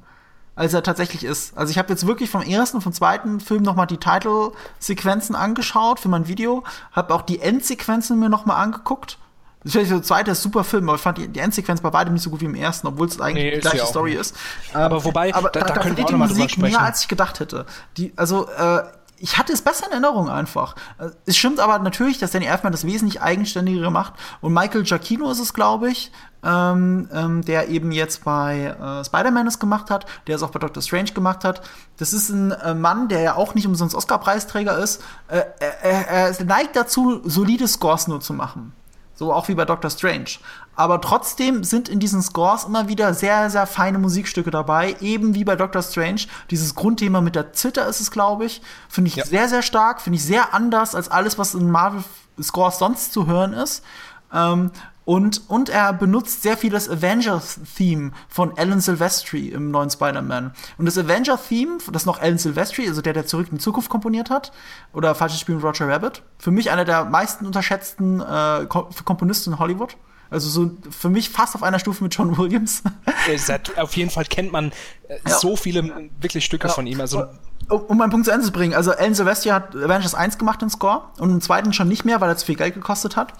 [0.56, 1.58] als er tatsächlich ist.
[1.58, 5.34] Also ich habe jetzt wirklich vom ersten und vom zweiten Film noch mal die Title-Sequenzen
[5.34, 9.18] angeschaut für mein Video, habe auch die Endsequenzen mir noch mal angeguckt.
[9.64, 12.12] Das ist der zweite ist super Film, aber ich fand die, die Endsequenz bei beidem
[12.14, 14.36] nicht so gut wie im ersten, obwohl es eigentlich Nee, die gleiche Story ist.
[14.74, 17.64] Aber wobei, aber da- da, da da die Musik mehr, als ich gedacht hätte.
[17.96, 18.82] Die, also äh,
[19.18, 20.74] ich hatte es besser in Erinnerung einfach.
[20.98, 24.14] Äh, Es stimmt aber natürlich, dass Danny Elfman das wesentlich eigenständiger macht.
[24.40, 29.46] Und Michael Giacchino ist es, glaube ich, ähm, ähm, der eben jetzt bei äh, Spider-Man
[29.46, 31.62] es gemacht hat, der es auch bei Doctor Strange gemacht hat.
[31.96, 35.02] Das ist ein äh, Mann, der ja auch nicht umsonst Oscar-Preisträger ist.
[35.28, 38.72] Äh, er, er neigt dazu, solide Scores nur zu machen.
[39.14, 40.38] So auch wie bei Doctor Strange.
[40.76, 44.96] Aber trotzdem sind in diesen Scores immer wieder sehr, sehr feine Musikstücke dabei.
[45.00, 46.22] Eben wie bei Doctor Strange.
[46.50, 48.60] Dieses Grundthema mit der Zither ist es, glaube ich.
[48.88, 49.24] Finde ich Ja.
[49.24, 50.00] sehr, sehr stark.
[50.00, 53.84] Finde ich sehr anders als alles, was in Marvel-Scores sonst zu hören ist.
[54.32, 54.70] Ähm,
[55.06, 60.54] und, und er benutzt sehr viel das Avengers-Theme von Alan Silvestri im neuen Spider-Man.
[60.78, 64.30] Und das Avenger-Theme, das noch Alan Silvestri, also der, der zurück in die Zukunft komponiert
[64.30, 64.50] hat,
[64.94, 69.52] oder falsches Spiel mit Roger Rabbit, für mich einer der meisten unterschätzten äh, Ko- Komponisten
[69.52, 69.96] in Hollywood.
[70.34, 72.82] Also so für mich fast auf einer Stufe mit John Williams.
[73.28, 74.72] Äh, seit- Auf jeden Fall kennt man
[75.08, 75.38] äh, Ja.
[75.38, 77.00] so viele äh, wirklich Stücke von ihm.
[77.00, 77.24] Also
[77.70, 80.60] Um, um meinen Punkt zu Ende zu bringen, also Alan Silvestri hat Avengers 1 gemacht,
[80.60, 83.32] den Score, und im zweiten schon nicht mehr, weil er zu viel Geld gekostet hat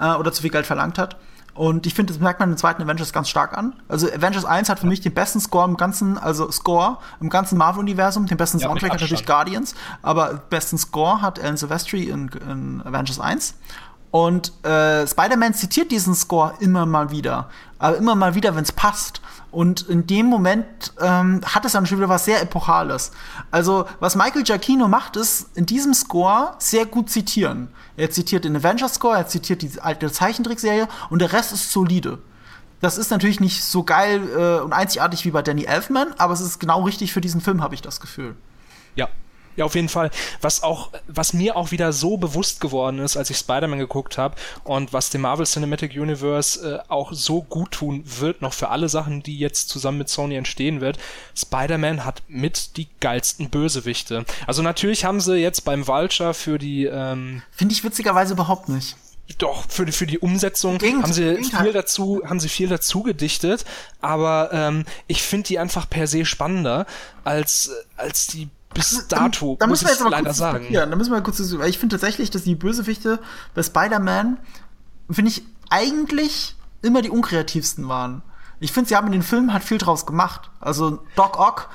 [0.00, 1.16] äh, oder zu viel Geld verlangt hat.
[1.54, 3.74] Und ich finde, das merkt man im zweiten Avengers ganz stark an.
[3.88, 7.56] Also Avengers 1 hat für mich den besten Score im ganzen, also Score im ganzen
[7.58, 9.26] Marvel-Universum, den besten Ja, Soundtrack hat natürlich.
[9.26, 13.54] Guardians, aber besten Score hat Alan Silvestri in, in Avengers 1.
[14.10, 17.50] Und äh, Spider-Man zitiert diesen Score immer mal wieder.
[17.78, 19.20] Aber immer mal wieder, wenn es passt.
[19.50, 23.12] Und in dem Moment ähm, hat es dann schon wieder was sehr Epochales.
[23.50, 27.68] Also, was Michael Giacchino macht, ist in diesem Score sehr gut zitieren.
[27.96, 32.18] Er zitiert den Avengers-Score, er zitiert die alte Zeichentrickserie und der Rest ist solide.
[32.80, 36.40] Das ist natürlich nicht so geil äh, und einzigartig wie bei Danny Elfman, aber es
[36.40, 38.36] ist genau richtig für diesen Film, habe ich das Gefühl.
[38.94, 39.08] Ja.
[39.58, 40.12] Ja, auf jeden Fall.
[40.40, 44.36] Was auch, was mir auch wieder so bewusst geworden ist, als ich Spider-Man geguckt habe
[44.62, 48.88] und was dem Marvel Cinematic Universe äh, auch so gut tun wird, noch für alle
[48.88, 50.98] Sachen, die jetzt zusammen mit Sony entstehen wird,
[51.36, 54.24] Spider-Man hat mit die geilsten Bösewichte.
[54.46, 58.94] Also natürlich haben sie jetzt beim Vulture für die ähm, Finde ich witzigerweise überhaupt nicht.
[59.38, 61.64] doch, für die, für die Umsetzung Gegenteil, haben sie Gegenteil.
[61.64, 63.64] viel dazu, haben sie viel dazu gedichtet,
[64.00, 66.86] aber ähm, ich finde die einfach per se spannender
[67.24, 70.58] als, als die bis dato, da muss müssen wir ich jetzt leider kurz sagen.
[70.58, 70.90] diskutieren.
[70.90, 73.18] Da müssen wir kurz weil ich finde tatsächlich, dass die Bösewichte
[73.54, 74.38] bei Spider-Man,
[75.10, 78.22] finde ich, eigentlich immer die unkreativsten waren.
[78.60, 80.50] Ich finde, sie haben in den Filmen halt viel draus gemacht.
[80.60, 81.68] Also Doc Ock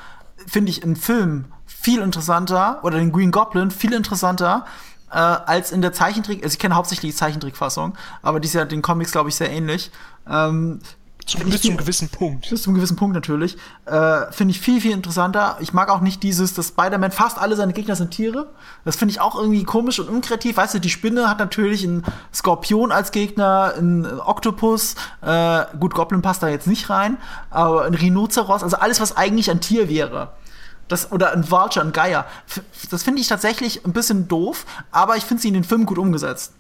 [0.47, 4.65] finde ich im Film viel interessanter oder den Green Goblin viel interessanter
[5.12, 6.43] äh, als in der Zeichentrick.
[6.43, 9.49] Also ich kenne hauptsächlich die Zeichentrickfassung, aber die ist ja den Comics glaube ich sehr
[9.49, 9.91] ähnlich.
[10.29, 10.79] Ähm,
[11.26, 12.50] Zum, bis zum gewissen Punkt.
[12.50, 13.56] bis zu einem gewissen Punkt natürlich.
[13.86, 15.58] Äh, finde ich viel, viel interessanter.
[15.62, 18.50] Ich mag auch nicht dieses, dass Spider-Man fast alle seine Gegner sind Tiere.
[18.84, 20.58] Das finde ich auch irgendwie komisch und unkreativ.
[20.58, 24.96] Weißt du, die Spinne hat natürlich einen Skorpion als Gegner, einen Oktopus.
[25.22, 27.18] Äh, gut, Goblin passt da jetzt nicht rein,
[27.50, 30.34] aber ein Rhinoceros, also alles, was eigentlich ein Tier wäre.
[30.90, 32.26] Das, oder ein Vulture, ein Geier.
[32.48, 35.86] F das finde ich tatsächlich ein bisschen doof, aber ich finde sie in den Filmen
[35.86, 36.54] gut umgesetzt.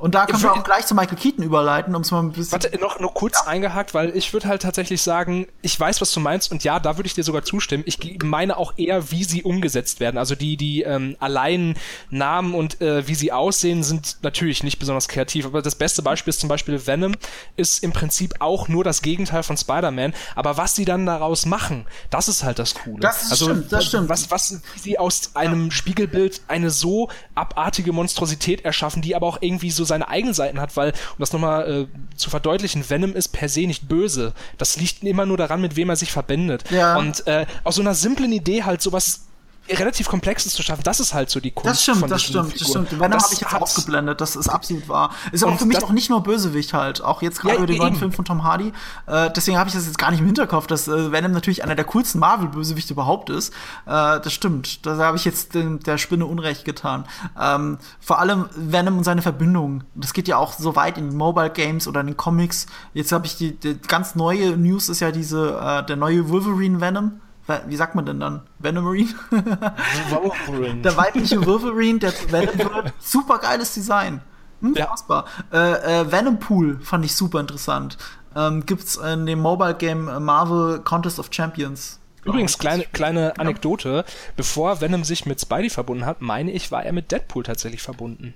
[0.00, 2.52] Und da können wir auch gleich zu Michael Keaton überleiten, um es mal ein bisschen.
[2.52, 6.20] Warte, noch nur kurz eingehakt, weil ich würde halt tatsächlich sagen, ich weiß, was du
[6.20, 7.84] meinst und ja, da würde ich dir sogar zustimmen.
[7.86, 10.16] Ich meine auch eher, wie sie umgesetzt werden.
[10.16, 11.76] Also die, die ähm, allein
[12.08, 15.44] Namen und äh, wie sie aussehen, sind natürlich nicht besonders kreativ.
[15.44, 17.14] Aber das beste Beispiel ist zum Beispiel Venom,
[17.56, 20.14] ist im Prinzip auch nur das Gegenteil von Spider-Man.
[20.34, 23.00] Aber was sie dann daraus machen, das ist halt das Coole.
[23.00, 24.08] Das also, stimmt, das stimmt.
[24.08, 29.70] Was, was sie aus einem Spiegelbild eine so abartige Monstrosität erschaffen, die aber auch irgendwie
[29.70, 33.48] so seine eigenen Seiten hat, weil, um das nochmal äh, zu verdeutlichen, Venom ist per
[33.48, 34.32] se nicht böse.
[34.56, 36.64] Das liegt immer nur daran, mit wem er sich verbindet.
[36.70, 36.96] Ja.
[36.96, 39.26] Und äh, aus so einer simplen Idee halt sowas
[39.72, 41.70] relativ Komplexes zu schaffen, das ist halt so die Kunst.
[41.70, 42.92] Das stimmt, von das stimmt, das stimmt.
[42.92, 45.10] Venom Das habe ich jetzt ausgeblendet, das ist absolut wahr.
[45.32, 47.78] Ist aber für mich auch nicht nur Bösewicht halt, auch jetzt gerade Ja, über den
[47.78, 47.98] neuen eben.
[47.98, 48.72] Film von Tom Hardy.
[49.06, 51.74] Äh, deswegen habe ich das jetzt gar nicht im Hinterkopf, dass äh, Venom natürlich einer
[51.74, 53.52] der coolsten Marvel-Bösewichte überhaupt ist.
[53.86, 57.04] Äh, das stimmt, da habe ich jetzt dem, der Spinne Unrecht getan.
[57.40, 59.84] Ähm, vor allem Venom und seine Verbindung.
[59.94, 62.66] Das geht ja auch so weit in die Mobile Games oder in den Comics.
[62.94, 66.80] Jetzt habe ich die, die ganz neue News ist ja diese äh, der neue Wolverine
[66.80, 67.20] Venom.
[67.66, 68.42] Wie sagt man denn dann?
[68.58, 69.10] Venomarine?
[70.10, 70.82] Wolverine.
[70.82, 72.92] der weibliche Wolverine, der zu Venom wird.
[72.98, 74.20] Super geiles Design.
[74.60, 75.24] Unfassbar.
[75.52, 77.96] Äh, äh, Venom Pool fand ich super interessant.
[78.36, 81.98] Ähm, gibt's in dem Mobile Game Marvel Contest of Champions.
[82.24, 84.04] Übrigens, kleine, kleine Anekdote.
[84.36, 88.34] Bevor Venom sich mit Spidey verbunden hat, meine ich, war er mit Deadpool tatsächlich verbunden.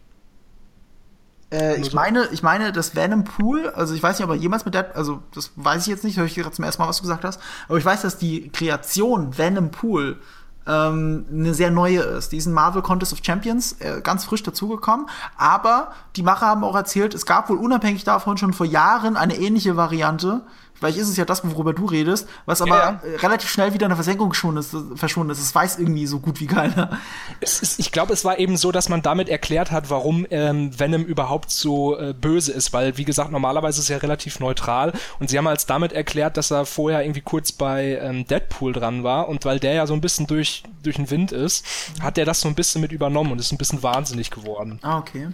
[1.54, 4.64] Äh, ich meine, ich meine, das Venom Pool, also ich weiß nicht, ob er jemals
[4.64, 6.96] mit Deadpool, also das weiß ich jetzt nicht, höre ich gerade zum ersten Mal, was
[6.96, 10.18] du gesagt hast, aber ich weiß, dass die Kreation Venom Pool
[10.66, 12.32] ähm, eine sehr neue ist.
[12.32, 16.64] Die ist in Marvel Contest of Champions äh, ganz frisch dazugekommen, aber die Macher haben
[16.64, 20.42] auch erzählt, es gab wohl unabhängig davon schon vor Jahren eine ähnliche Variante.
[20.74, 23.08] Vielleicht ist es ja das, worüber du redest, was aber Ja, ja.
[23.08, 25.40] äh, relativ schnell wieder in der Versenkung ist, verschwunden ist.
[25.40, 26.98] Das weiß irgendwie so gut wie keiner.
[27.40, 30.78] Es ist, ich glaube, es war eben so, dass man damit erklärt hat, warum ähm,
[30.78, 35.30] Venom überhaupt so äh, böse ist, weil, wie gesagt, normalerweise ist er relativ neutral und
[35.30, 39.28] sie haben als damit erklärt, dass er vorher irgendwie kurz bei ähm, Deadpool dran war
[39.28, 41.64] und weil der ja so ein bisschen durch, durch den Wind ist,
[42.00, 44.78] hat er das so ein bisschen mit übernommen und ist ein bisschen wahnsinnig geworden.
[44.82, 45.28] Ah, okay.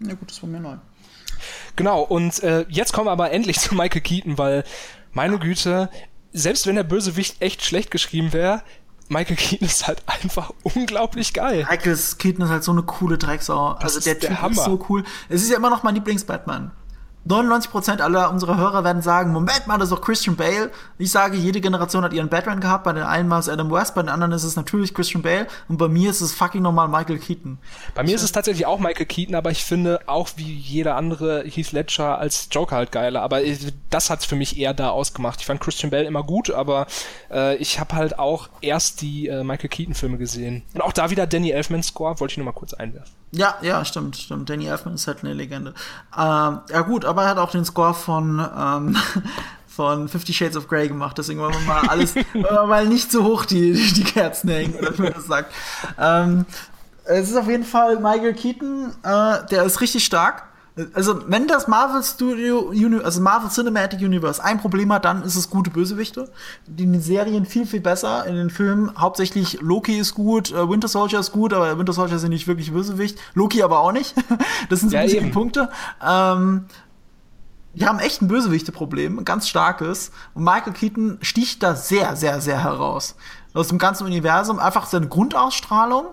[0.00, 0.76] Ja gut, das war mir neu.
[1.76, 4.64] Genau, und äh, jetzt kommen wir aber endlich zu Michael Keaton, weil,
[5.12, 5.88] meine Güte,
[6.32, 8.62] selbst wenn der Bösewicht echt schlecht geschrieben wäre,
[9.08, 11.66] Michael Keaton ist halt einfach unglaublich geil.
[11.70, 13.72] Michael Keaton ist halt so eine coole Drecksau.
[13.72, 14.56] Also der der Typ Hammer.
[14.56, 15.04] ist so cool.
[15.28, 16.72] Es ist ja immer noch mein Lieblings-Batman.
[17.28, 20.70] 99% aller unserer Hörer werden sagen, Moment mal, das ist doch Christian Bale.
[20.98, 22.84] Ich sage, jede Generation hat ihren Batman gehabt.
[22.84, 25.46] Bei den einen war es Adam West, bei den anderen ist es natürlich Christian Bale.
[25.68, 27.58] Und bei mir ist es fucking nochmal Michael Keaton.
[27.94, 31.42] Bei mir ist es tatsächlich auch Michael Keaton, aber ich finde auch wie jeder andere
[31.44, 33.22] Heath Ledger als Joker halt geiler.
[33.22, 33.40] Aber
[33.90, 35.40] das hat's für mich eher da ausgemacht.
[35.40, 36.86] Ich fand Christian Bell immer gut, aber
[37.30, 40.62] äh, ich habe halt auch erst die äh, Michael Keaton-Filme gesehen.
[40.74, 43.12] Und auch da wieder Danny Elfman Score, wollte ich nur mal kurz einwerfen.
[43.32, 44.48] Ja, ja, stimmt, stimmt.
[44.48, 45.74] Danny Elfman ist halt eine Legende.
[46.16, 48.96] Ähm, ja gut, aber er hat auch den Score von ähm,
[49.68, 51.18] von Fifty Shades of Grey gemacht.
[51.18, 55.02] Deswegen wollen wir mal alles, wir mal nicht so hoch die, die Kerzen hängen, wie
[55.02, 55.52] man das sagt.
[55.98, 56.46] Ähm,
[57.04, 60.44] es ist auf jeden Fall Michael Keaton, äh, der ist richtig stark.
[60.92, 62.70] Also, wenn das Marvel Studio,
[63.02, 66.30] also Marvel Cinematic Universe ein Problem hat, dann ist es gute Bösewichte.
[66.66, 68.26] Die in den Serien viel, viel besser.
[68.26, 72.18] In den Filmen hauptsächlich Loki ist gut, äh, Winter Soldier ist gut, aber Winter Soldier
[72.18, 73.18] sind nicht wirklich Bösewicht.
[73.32, 74.14] Loki aber auch nicht.
[74.68, 75.20] das sind so Ja, die.
[75.30, 75.70] Punkte.
[76.06, 76.66] Ähm,
[77.72, 80.10] die haben echt ein Bösewichte-Problem, ein ganz starkes.
[80.34, 83.16] Und Michael Keaton sticht da sehr, sehr, sehr heraus.
[83.54, 86.06] Aus dem ganzen Universum einfach seine Grundausstrahlung.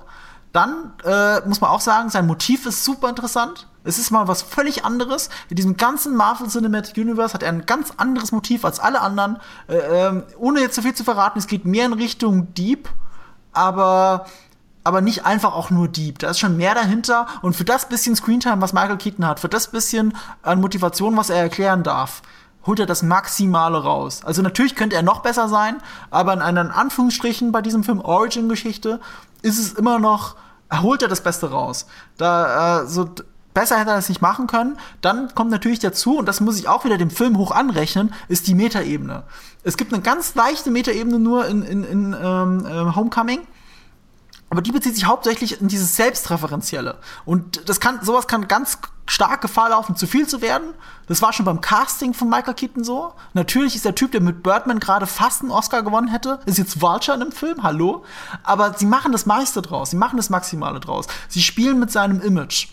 [0.54, 3.68] Dann äh, muss man auch sagen, sein Motiv ist super interessant.
[3.84, 5.30] Es ist mal was völlig anderes.
[5.50, 9.38] In diesem ganzen Marvel Cinematic Universe hat er ein ganz anderes Motiv als alle anderen.
[9.68, 12.90] Äh, ähm, ohne jetzt zu viel zu verraten, es geht mehr in Richtung Deep,
[13.52, 14.26] aber
[14.86, 16.20] aber nicht einfach auch nur Deep.
[16.20, 17.28] Da ist schon mehr dahinter.
[17.42, 21.30] Und für das bisschen Screentime, was Michael Keaton hat, für das bisschen an Motivation, was
[21.30, 22.22] er erklären darf,
[22.66, 24.22] holt er das Maximale raus.
[24.26, 25.78] Also natürlich könnte er noch besser sein,
[26.12, 29.00] aber in einen Anführungsstrichen bei diesem Film Origin-Geschichte
[29.42, 30.36] ist es immer noch,
[30.70, 31.88] er holt er das Beste raus.
[32.18, 33.10] Da, äh, so,
[33.54, 34.78] besser hätte er das nicht machen können.
[35.02, 38.48] Dann kommt natürlich dazu, und das muss ich auch wieder dem Film hoch anrechnen, ist
[38.48, 39.24] die Metaebene.
[39.64, 43.42] Es gibt eine ganz leichte Metaebene nur in, in, in ähm, äh, Homecoming.
[44.50, 47.00] Aber die bezieht sich hauptsächlich in dieses Selbstreferenzielle.
[47.26, 50.76] Und das kann, sowas kann ganz stark Gefahr laufen, zu viel zu werden.
[51.08, 53.14] Das war schon beim Casting von Michael Keaton so.
[53.34, 56.82] Natürlich ist der Typ, der mit Birdman gerade fast einen Oscar gewonnen hätte, ist jetzt
[56.82, 58.04] Vulture in dem Film, hallo.
[58.44, 61.08] Aber sie machen das meiste draus, sie machen das Maximale draus.
[61.30, 62.68] Sie spielen mit seinem Image.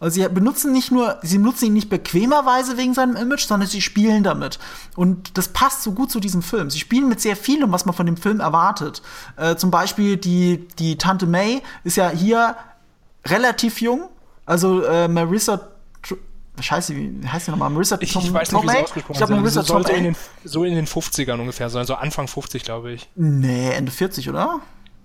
[0.00, 3.82] Also sie benutzen nicht nur, sie benutzen ihn nicht bequemerweise wegen seinem Image, sondern sie
[3.82, 4.58] spielen damit.
[4.96, 6.70] Und das passt so gut zu diesem Film.
[6.70, 9.02] Sie spielen mit sehr vielem, was man von dem Film erwartet.
[9.36, 12.56] Äh, zum Beispiel die, die Tante May ist ja hier
[13.26, 14.08] relativ jung.
[14.46, 15.68] Also äh, Marissa
[16.60, 17.70] Scheiße, wie heißt die nochmal?
[17.70, 18.84] Marissa Ich, Tom- ich weiß nicht, wie sie Tomei?
[18.84, 19.40] ausgesprochen Ich glaube, sind.
[19.40, 20.02] Marissa Sie soll so in, Tomei.
[20.02, 23.08] den, so in den 50ern ungefähr sein, so Anfang 50, glaube ich.
[23.14, 24.60] Nee, Ende 40, oder?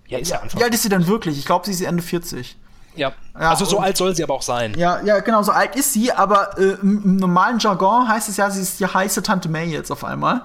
[0.08, 0.60] Ja, ist ja, Anfang.
[0.60, 1.38] Wie alt ist sie denn wirklich?
[1.38, 2.58] Ich glaube, sie ist Ende 40.
[2.96, 3.14] Ja.
[3.34, 4.74] Ja, also so alt soll sie aber auch sein.
[4.78, 8.50] Ja, ja, genau, so alt ist sie, aber äh, im, normalen Jargon heißt es ja,
[8.50, 10.44] sie ist die heiße Tante May jetzt auf einmal.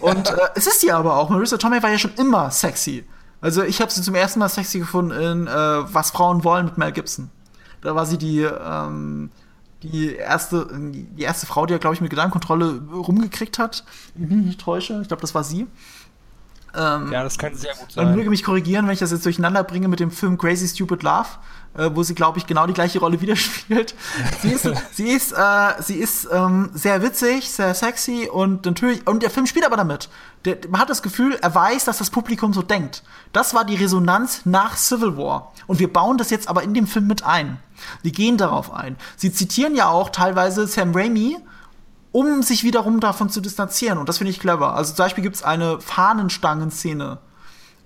[0.00, 1.30] Und äh, es ist sie aber auch.
[1.30, 3.04] Marissa Tomei war ja schon immer sexy.
[3.40, 6.78] Also ich habe sie zum ersten Mal sexy gefunden in äh, Was Frauen wollen mit
[6.78, 7.30] Mel Gibson.
[7.80, 9.30] Da war sie die, ähm,
[9.82, 13.84] die erste, die erste Frau, die ja, glaube ich, mit Gedankenkontrolle rumgekriegt hat.
[14.14, 15.00] Ich mich nicht täusche.
[15.00, 15.66] Ich glaube, das war sie.
[16.76, 18.04] Ähm, ja, das kann sehr gut sein.
[18.06, 21.02] Man möge mich korrigieren, wenn ich das jetzt durcheinander bringe mit dem Film Crazy Stupid
[21.02, 21.28] Love,
[21.76, 23.94] äh, wo sie, glaube ich, genau die gleiche Rolle wieder spielt.
[24.42, 29.22] Sie ist, sie ist, äh, sie ist ähm, sehr witzig, sehr sexy und natürlich, und
[29.22, 30.10] der Film spielt aber damit.
[30.44, 33.02] Der, man hat das Gefühl, er weiß, dass das Publikum so denkt.
[33.32, 35.52] Das war die Resonanz nach Civil War.
[35.66, 37.58] Und wir bauen das jetzt aber in dem Film mit ein.
[38.04, 38.96] Die gehen darauf ein.
[39.16, 41.38] Sie zitieren ja auch teilweise Sam Raimi,
[42.16, 43.98] um sich wiederum davon zu distanzieren.
[43.98, 44.74] Und das finde ich clever.
[44.74, 47.18] Also zum Beispiel gibt es eine Fahnenstangen-Szene,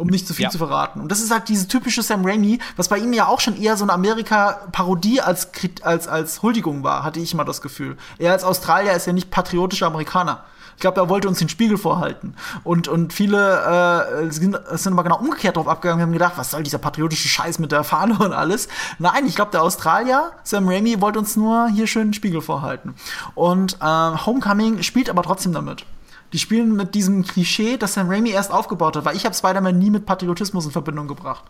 [0.01, 0.51] um nicht zu viel ja.
[0.51, 1.01] zu verraten.
[1.01, 3.77] Und das ist halt diese typische Sam Raimi, was bei ihm ja auch schon eher
[3.77, 5.49] so eine Amerika-Parodie als,
[5.83, 7.99] als, als Huldigung war, hatte ich immer das Gefühl.
[8.19, 10.45] Er als Australier ist ja nicht patriotischer Amerikaner.
[10.77, 12.35] Ich glaube, er wollte uns den Spiegel vorhalten.
[12.65, 16.53] Und, und viele äh, sind, sind aber genau umgekehrt drauf abgegangen und haben gedacht, was
[16.53, 18.69] soll dieser patriotische Scheiß mit der Fahne und alles.
[18.99, 22.95] Nein, ich glaube, der Australier, Sam Raimi, wollte uns nur hier schön den Spiegel vorhalten.
[23.35, 25.85] Und äh, Homecoming spielt aber trotzdem damit.
[26.33, 29.79] Die spielen mit diesem Klischee, das Sam Raimi erst aufgebaut hat, weil ich habe Spider-Man
[29.79, 31.45] nie mit Patriotismus in Verbindung gebracht.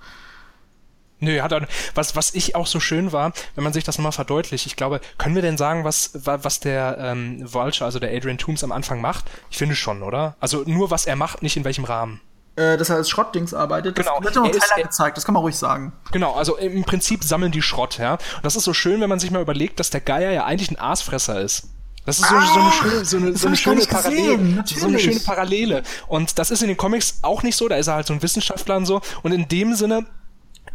[1.20, 4.12] Nö, hat er, was, was ich auch so schön war, wenn man sich das nochmal
[4.12, 8.38] verdeutlicht, ich glaube, können wir denn sagen, was, was der ähm, Vulture, also der Adrian
[8.38, 9.26] Toomes am Anfang macht?
[9.50, 10.36] Ich finde schon, oder?
[10.40, 12.22] Also nur, was er macht, nicht in welchem Rahmen.
[12.56, 14.18] Äh, dass er als Schrottdings arbeitet, genau.
[14.20, 15.92] das wird im Trailer gezeigt, das kann man ruhig sagen.
[16.10, 18.14] Genau, also im Prinzip sammeln die Schrott, ja.
[18.14, 20.70] Und das ist so schön, wenn man sich mal überlegt, dass der Geier ja eigentlich
[20.70, 21.68] ein Aasfresser ist.
[22.10, 24.64] Das ist so, ah, so eine schöne, so eine, so eine schöne Parallele.
[24.66, 25.82] So eine schöne Parallele.
[26.08, 28.20] Und das ist in den Comics auch nicht so, da ist er halt so ein
[28.20, 29.00] Wissenschaftler und so.
[29.22, 30.06] Und in dem Sinne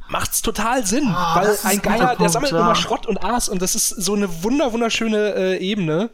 [0.07, 2.59] macht's total Sinn, oh, weil ein Geier, der sammelt ja.
[2.61, 6.09] immer Schrott und Aas und das ist so eine wunder wunderschöne äh, Ebene.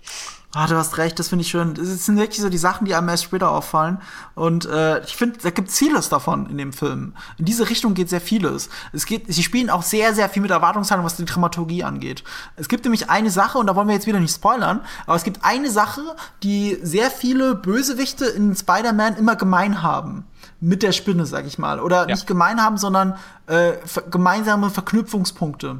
[0.53, 1.75] Ah, du hast recht, das finde ich schön.
[1.75, 3.99] Das sind wirklich so die Sachen, die einem erst später auffallen.
[4.35, 7.13] Und äh, ich finde, da gibt vieles davon in dem Film.
[7.37, 8.69] In diese Richtung geht sehr vieles.
[8.91, 12.25] Es geht, sie spielen auch sehr, sehr viel mit Erwartungshaltung, was die Dramaturgie angeht.
[12.57, 15.23] Es gibt nämlich eine Sache, und da wollen wir jetzt wieder nicht spoilern, aber es
[15.23, 16.01] gibt eine Sache,
[16.43, 20.25] die sehr viele Bösewichte in Spider-Man immer gemein haben
[20.59, 21.79] mit der Spinne, sag ich mal.
[21.79, 22.07] Oder ja.
[22.07, 23.15] nicht gemein haben, sondern
[23.47, 23.73] äh,
[24.09, 25.79] gemeinsame Verknüpfungspunkte.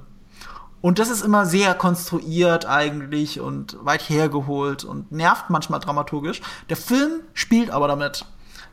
[0.82, 6.42] Und das ist immer sehr konstruiert eigentlich und weit hergeholt und nervt manchmal dramaturgisch.
[6.70, 8.26] Der Film spielt aber damit.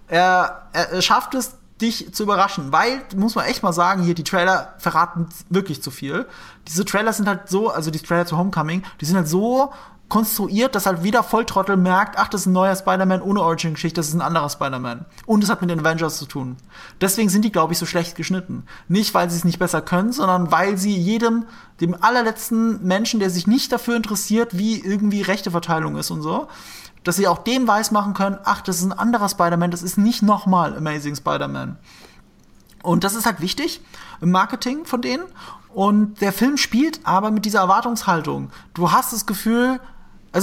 [0.09, 4.15] Er, er, er schafft es, dich zu überraschen, weil, muss man echt mal sagen, hier
[4.15, 6.27] die Trailer verraten wirklich zu viel.
[6.67, 9.73] Diese Trailer sind halt so, also die Trailer zu Homecoming, die sind halt so
[10.09, 14.09] konstruiert, dass halt wieder Volltrottel merkt, ach, das ist ein neuer Spider-Man ohne Origin-Geschichte, das
[14.09, 15.05] ist ein anderer Spider-Man.
[15.27, 16.57] Und es hat mit den Avengers zu tun.
[17.01, 18.65] Deswegen sind die, glaube ich, so schlecht geschnitten.
[18.89, 21.45] Nicht, weil sie es nicht besser können, sondern weil sie jedem,
[21.81, 26.49] dem allerletzten Menschen, der sich nicht dafür interessiert, wie irgendwie Rechteverteilung ist und so,
[27.05, 30.23] dass sie auch dem weismachen können, ach, das ist ein anderer Spider-Man, das ist nicht
[30.23, 31.77] nochmal Amazing Spider-Man.
[32.83, 33.83] Und das ist halt wichtig
[34.21, 35.25] im Marketing von denen.
[35.75, 38.51] Und der Film spielt aber mit dieser Erwartungshaltung.
[38.73, 39.81] Du hast das Gefühl,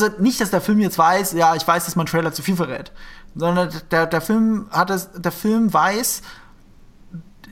[0.03, 2.55] also nicht, dass der Film jetzt weiß, ja, ich weiß, dass mein Trailer zu viel
[2.55, 2.91] verrät,
[3.35, 6.21] sondern der, der Film hat es, der Film weiß,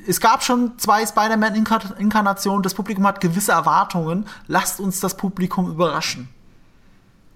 [0.06, 6.30] es gab schon zwei Spider-Man-Inkarnationen, das Publikum hat gewisse Erwartungen, lasst uns das Publikum überraschen.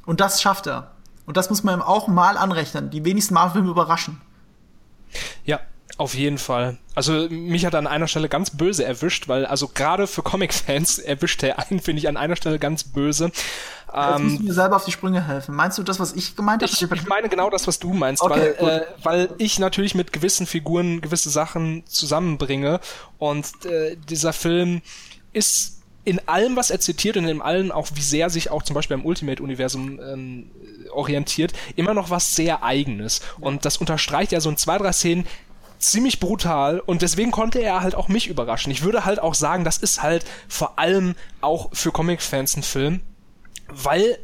[0.06, 0.92] Und das schafft er.
[1.26, 2.90] Und das muss man ihm auch mal anrechnen.
[2.90, 4.22] Die wenigsten Marvel-Filme überraschen.
[5.46, 5.60] Ja,
[5.98, 6.78] auf jeden Fall.
[6.96, 11.42] Also mich hat an einer Stelle ganz böse erwischt, weil also gerade für Comic-Fans erwischt
[11.44, 13.32] er einen, finde ich, an einer Stelle ganz böse.
[13.94, 15.56] Jetzt musst du mir selber auf die Sprünge helfen.
[15.56, 16.72] Meinst du das, was ich gemeint habe?
[16.72, 20.12] Ich, ich meine genau das, was du meinst, okay, weil, äh, weil ich natürlich mit
[20.14, 22.80] gewissen Figuren gewisse Sachen zusammenbringe
[23.18, 24.82] und äh, dieser Film
[25.34, 28.76] ist in allem, was er zitiert und in allem auch, wie sehr sich auch zum
[28.76, 30.52] Beispiel am Ultimate-Universum ähm,
[30.92, 33.20] orientiert, immer noch was sehr Eigenes.
[33.42, 35.28] Und das unterstreicht ja so in zwei, drei Szenen,
[35.80, 38.72] ziemlich brutal und deswegen konnte er halt auch mich überraschen.
[38.72, 43.02] Ich würde halt auch sagen, das ist halt vor allem auch für Comic-Fans ein Film,
[43.68, 44.18] weil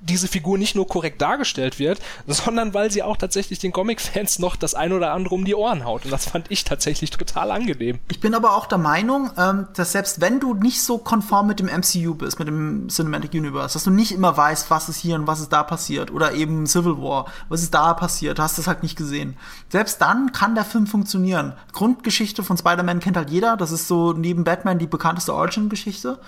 [0.00, 4.56] diese Figur nicht nur korrekt dargestellt wird, sondern weil sie auch tatsächlich den Comic-Fans noch
[4.56, 6.04] das ein oder andere um die Ohren haut.
[6.04, 7.98] Und das fand ich tatsächlich total angenehm.
[8.10, 11.60] Ich bin aber auch der Meinung, ähm, dass selbst wenn du nicht so konform mit
[11.60, 15.16] dem MCU bist, mit dem Cinematic Universe, dass du nicht immer weißt, was ist hier
[15.16, 18.66] und was ist da passiert, oder eben Civil War, was ist da passiert, hast das
[18.66, 19.36] halt nicht gesehen.
[19.68, 21.54] Selbst dann kann der Film funktionieren.
[21.72, 26.18] Grundgeschichte von Spider-Man kennt halt jeder, das ist so neben Batman die bekannteste Origin-Geschichte.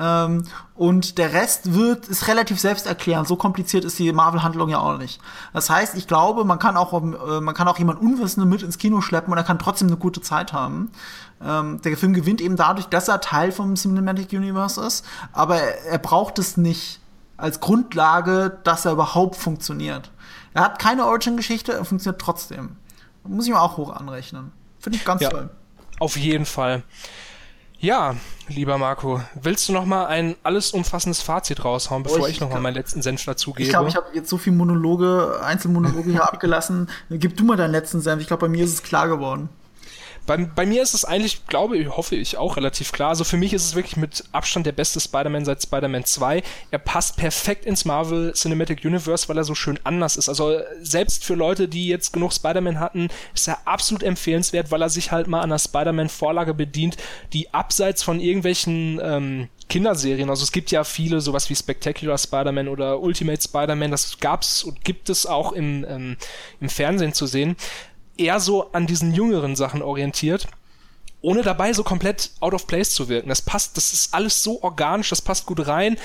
[0.00, 3.28] Ähm, und der Rest wird, ist relativ selbsterklärend.
[3.28, 5.20] So kompliziert ist die Marvel-Handlung ja auch nicht.
[5.52, 8.78] Das heißt, ich glaube, man kann auch, äh, man kann auch jemand Unwissenden mit ins
[8.78, 10.90] Kino schleppen und er kann trotzdem eine gute Zeit haben.
[11.44, 15.84] Ähm, der Film gewinnt eben dadurch, dass er Teil vom Cinematic Universe ist, aber er,
[15.84, 17.00] er braucht es nicht
[17.36, 20.10] als Grundlage, dass er überhaupt funktioniert.
[20.54, 22.76] Er hat keine Origin-Geschichte, er funktioniert trotzdem.
[23.24, 24.52] Muss ich mir auch hoch anrechnen.
[24.78, 25.50] Finde ich ganz ja, toll.
[25.98, 26.82] Auf jeden Fall.
[27.82, 28.14] Ja,
[28.48, 32.40] lieber Marco, willst du noch mal ein alles umfassendes Fazit raushauen, bevor oh, ich, ich
[32.40, 33.62] noch mal meinen letzten Senf dazugebe?
[33.62, 36.90] Ich glaube, ich habe jetzt so viel Monologe, Einzelmonologe hier abgelassen.
[37.08, 38.20] Gib du mal deinen letzten Senf.
[38.20, 39.48] Ich glaube, bei mir ist es klar geworden.
[40.26, 43.10] Bei, bei mir ist es eigentlich, glaube ich, hoffe ich, auch relativ klar.
[43.10, 46.42] Also für mich ist es wirklich mit Abstand der beste Spider-Man seit Spider-Man 2.
[46.70, 50.28] Er passt perfekt ins Marvel Cinematic Universe, weil er so schön anders ist.
[50.28, 54.90] Also selbst für Leute, die jetzt genug Spider-Man hatten, ist er absolut empfehlenswert, weil er
[54.90, 56.96] sich halt mal an der Spider-Man-Vorlage bedient,
[57.32, 60.28] die abseits von irgendwelchen ähm, Kinderserien.
[60.28, 64.84] Also es gibt ja viele, sowas wie Spectacular Spider-Man oder Ultimate Spider-Man, das gab's und
[64.84, 66.16] gibt es auch im, ähm,
[66.60, 67.56] im Fernsehen zu sehen
[68.16, 70.48] eher so an diesen jüngeren Sachen orientiert
[71.22, 73.28] ohne dabei so komplett out of place zu wirken.
[73.28, 75.96] Das passt, das ist alles so organisch, das passt gut rein.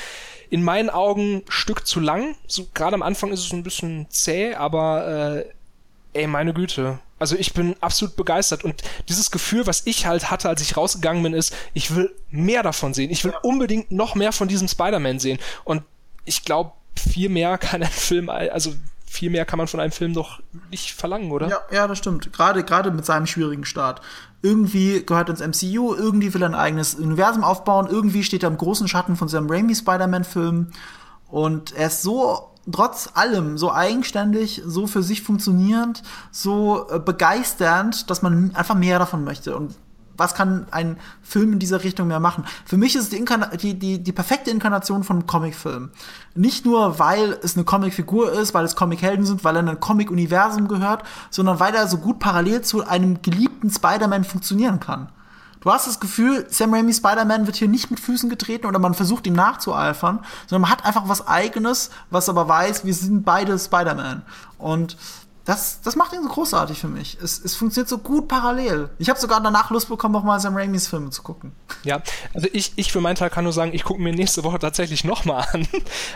[0.50, 2.36] In meinen Augen Stück zu lang.
[2.48, 5.46] So gerade am Anfang ist es ein bisschen zäh, aber
[6.14, 7.00] äh, ey, meine Güte.
[7.18, 11.24] Also ich bin absolut begeistert und dieses Gefühl, was ich halt hatte, als ich rausgegangen
[11.24, 13.10] bin, ist, ich will mehr davon sehen.
[13.10, 15.40] Ich will unbedingt noch mehr von diesem Spider-Man sehen.
[15.64, 15.84] Und
[16.26, 18.74] ich glaube, viel mehr kann ein Film, also
[19.16, 21.48] viel mehr kann man von einem Film doch nicht verlangen, oder?
[21.48, 22.32] Ja, ja, das stimmt.
[22.34, 24.02] Gerade, gerade mit seinem schwierigen Start.
[24.42, 28.58] Irgendwie gehört ins MCU, irgendwie will er ein eigenes Universum aufbauen, irgendwie steht er im
[28.58, 30.68] großen Schatten von seinem Raimi Spider-Man-Film.
[31.30, 38.10] Und er ist so trotz allem so eigenständig, so für sich funktionierend, so äh, begeisternd,
[38.10, 39.56] dass man einfach mehr davon möchte.
[39.56, 39.76] Und
[40.18, 42.46] was kann ein Film in dieser Richtung mehr machen?
[42.66, 43.26] Für mich ist es die,
[43.62, 45.92] die, die, die perfekte Inkarnation von Comicfilm.
[46.34, 49.80] Nicht nur, weil es eine Comicfigur ist, weil es Comichelden sind, weil er in ein
[49.80, 55.10] Comic-Universum gehört, sondern weil er so gut parallel zu einem geliebten Spider-Man funktionieren kann.
[55.66, 58.94] Du hast das Gefühl, Sam Raimi Spider-Man wird hier nicht mit Füßen getreten oder man
[58.94, 63.58] versucht ihm nachzueifern, sondern man hat einfach was eigenes, was aber weiß, wir sind beide
[63.58, 64.22] Spider-Man.
[64.60, 64.96] Und
[65.46, 67.18] das, das macht ihn so großartig für mich.
[67.22, 68.90] Es, es funktioniert so gut parallel.
[68.98, 71.52] Ich habe sogar danach Lust bekommen, nochmal Sam Raimis Filme zu gucken.
[71.84, 72.02] Ja,
[72.34, 75.04] also ich, ich für meinen Teil kann nur sagen, ich gucke mir nächste Woche tatsächlich
[75.04, 75.68] nochmal an.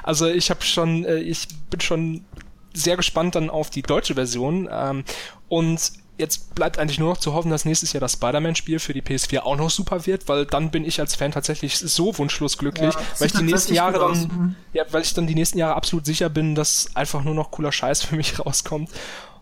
[0.02, 2.26] Also ich habe schon, äh, ich bin schon
[2.74, 4.68] sehr gespannt dann auf die deutsche Version.
[4.72, 5.04] Ähm,
[5.48, 9.02] und jetzt bleibt eigentlich nur noch zu hoffen, dass nächstes Jahr das Spider-Man-Spiel für die
[9.02, 12.94] PS4 auch noch super wird, weil dann bin ich als Fan tatsächlich so wunschlos glücklich,
[12.94, 14.56] ja, weil ich die nächsten Jahre dann, mhm.
[14.74, 17.72] ja, weil ich dann die nächsten Jahre absolut sicher bin, dass einfach nur noch cooler
[17.72, 18.90] Scheiß für mich rauskommt.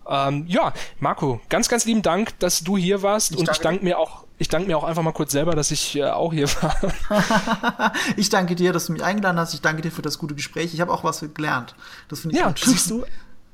[0.09, 3.83] Ähm, ja, Marco, ganz, ganz lieben Dank, dass du hier warst ich und ich danke
[3.83, 6.47] mir auch ich danke mir auch einfach mal kurz selber, dass ich äh, auch hier
[6.61, 7.91] war.
[8.17, 9.55] ich danke dir, dass du mich eingeladen hast.
[9.55, 10.75] Ich danke dir für das gute Gespräch.
[10.75, 11.73] Ich habe auch was gelernt.
[12.07, 12.59] Das finde ich ja, gut.
[12.59, 13.03] siehst du,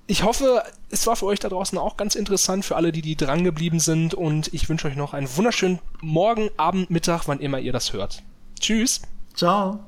[0.08, 3.16] ich hoffe, es war für euch da draußen auch ganz interessant, für alle, die, die
[3.16, 4.14] dran geblieben sind.
[4.14, 8.24] Und ich wünsche euch noch einen wunderschönen Morgen, Abend, Mittag, wann immer ihr das hört.
[8.60, 9.02] Tschüss.
[9.34, 9.84] Ciao.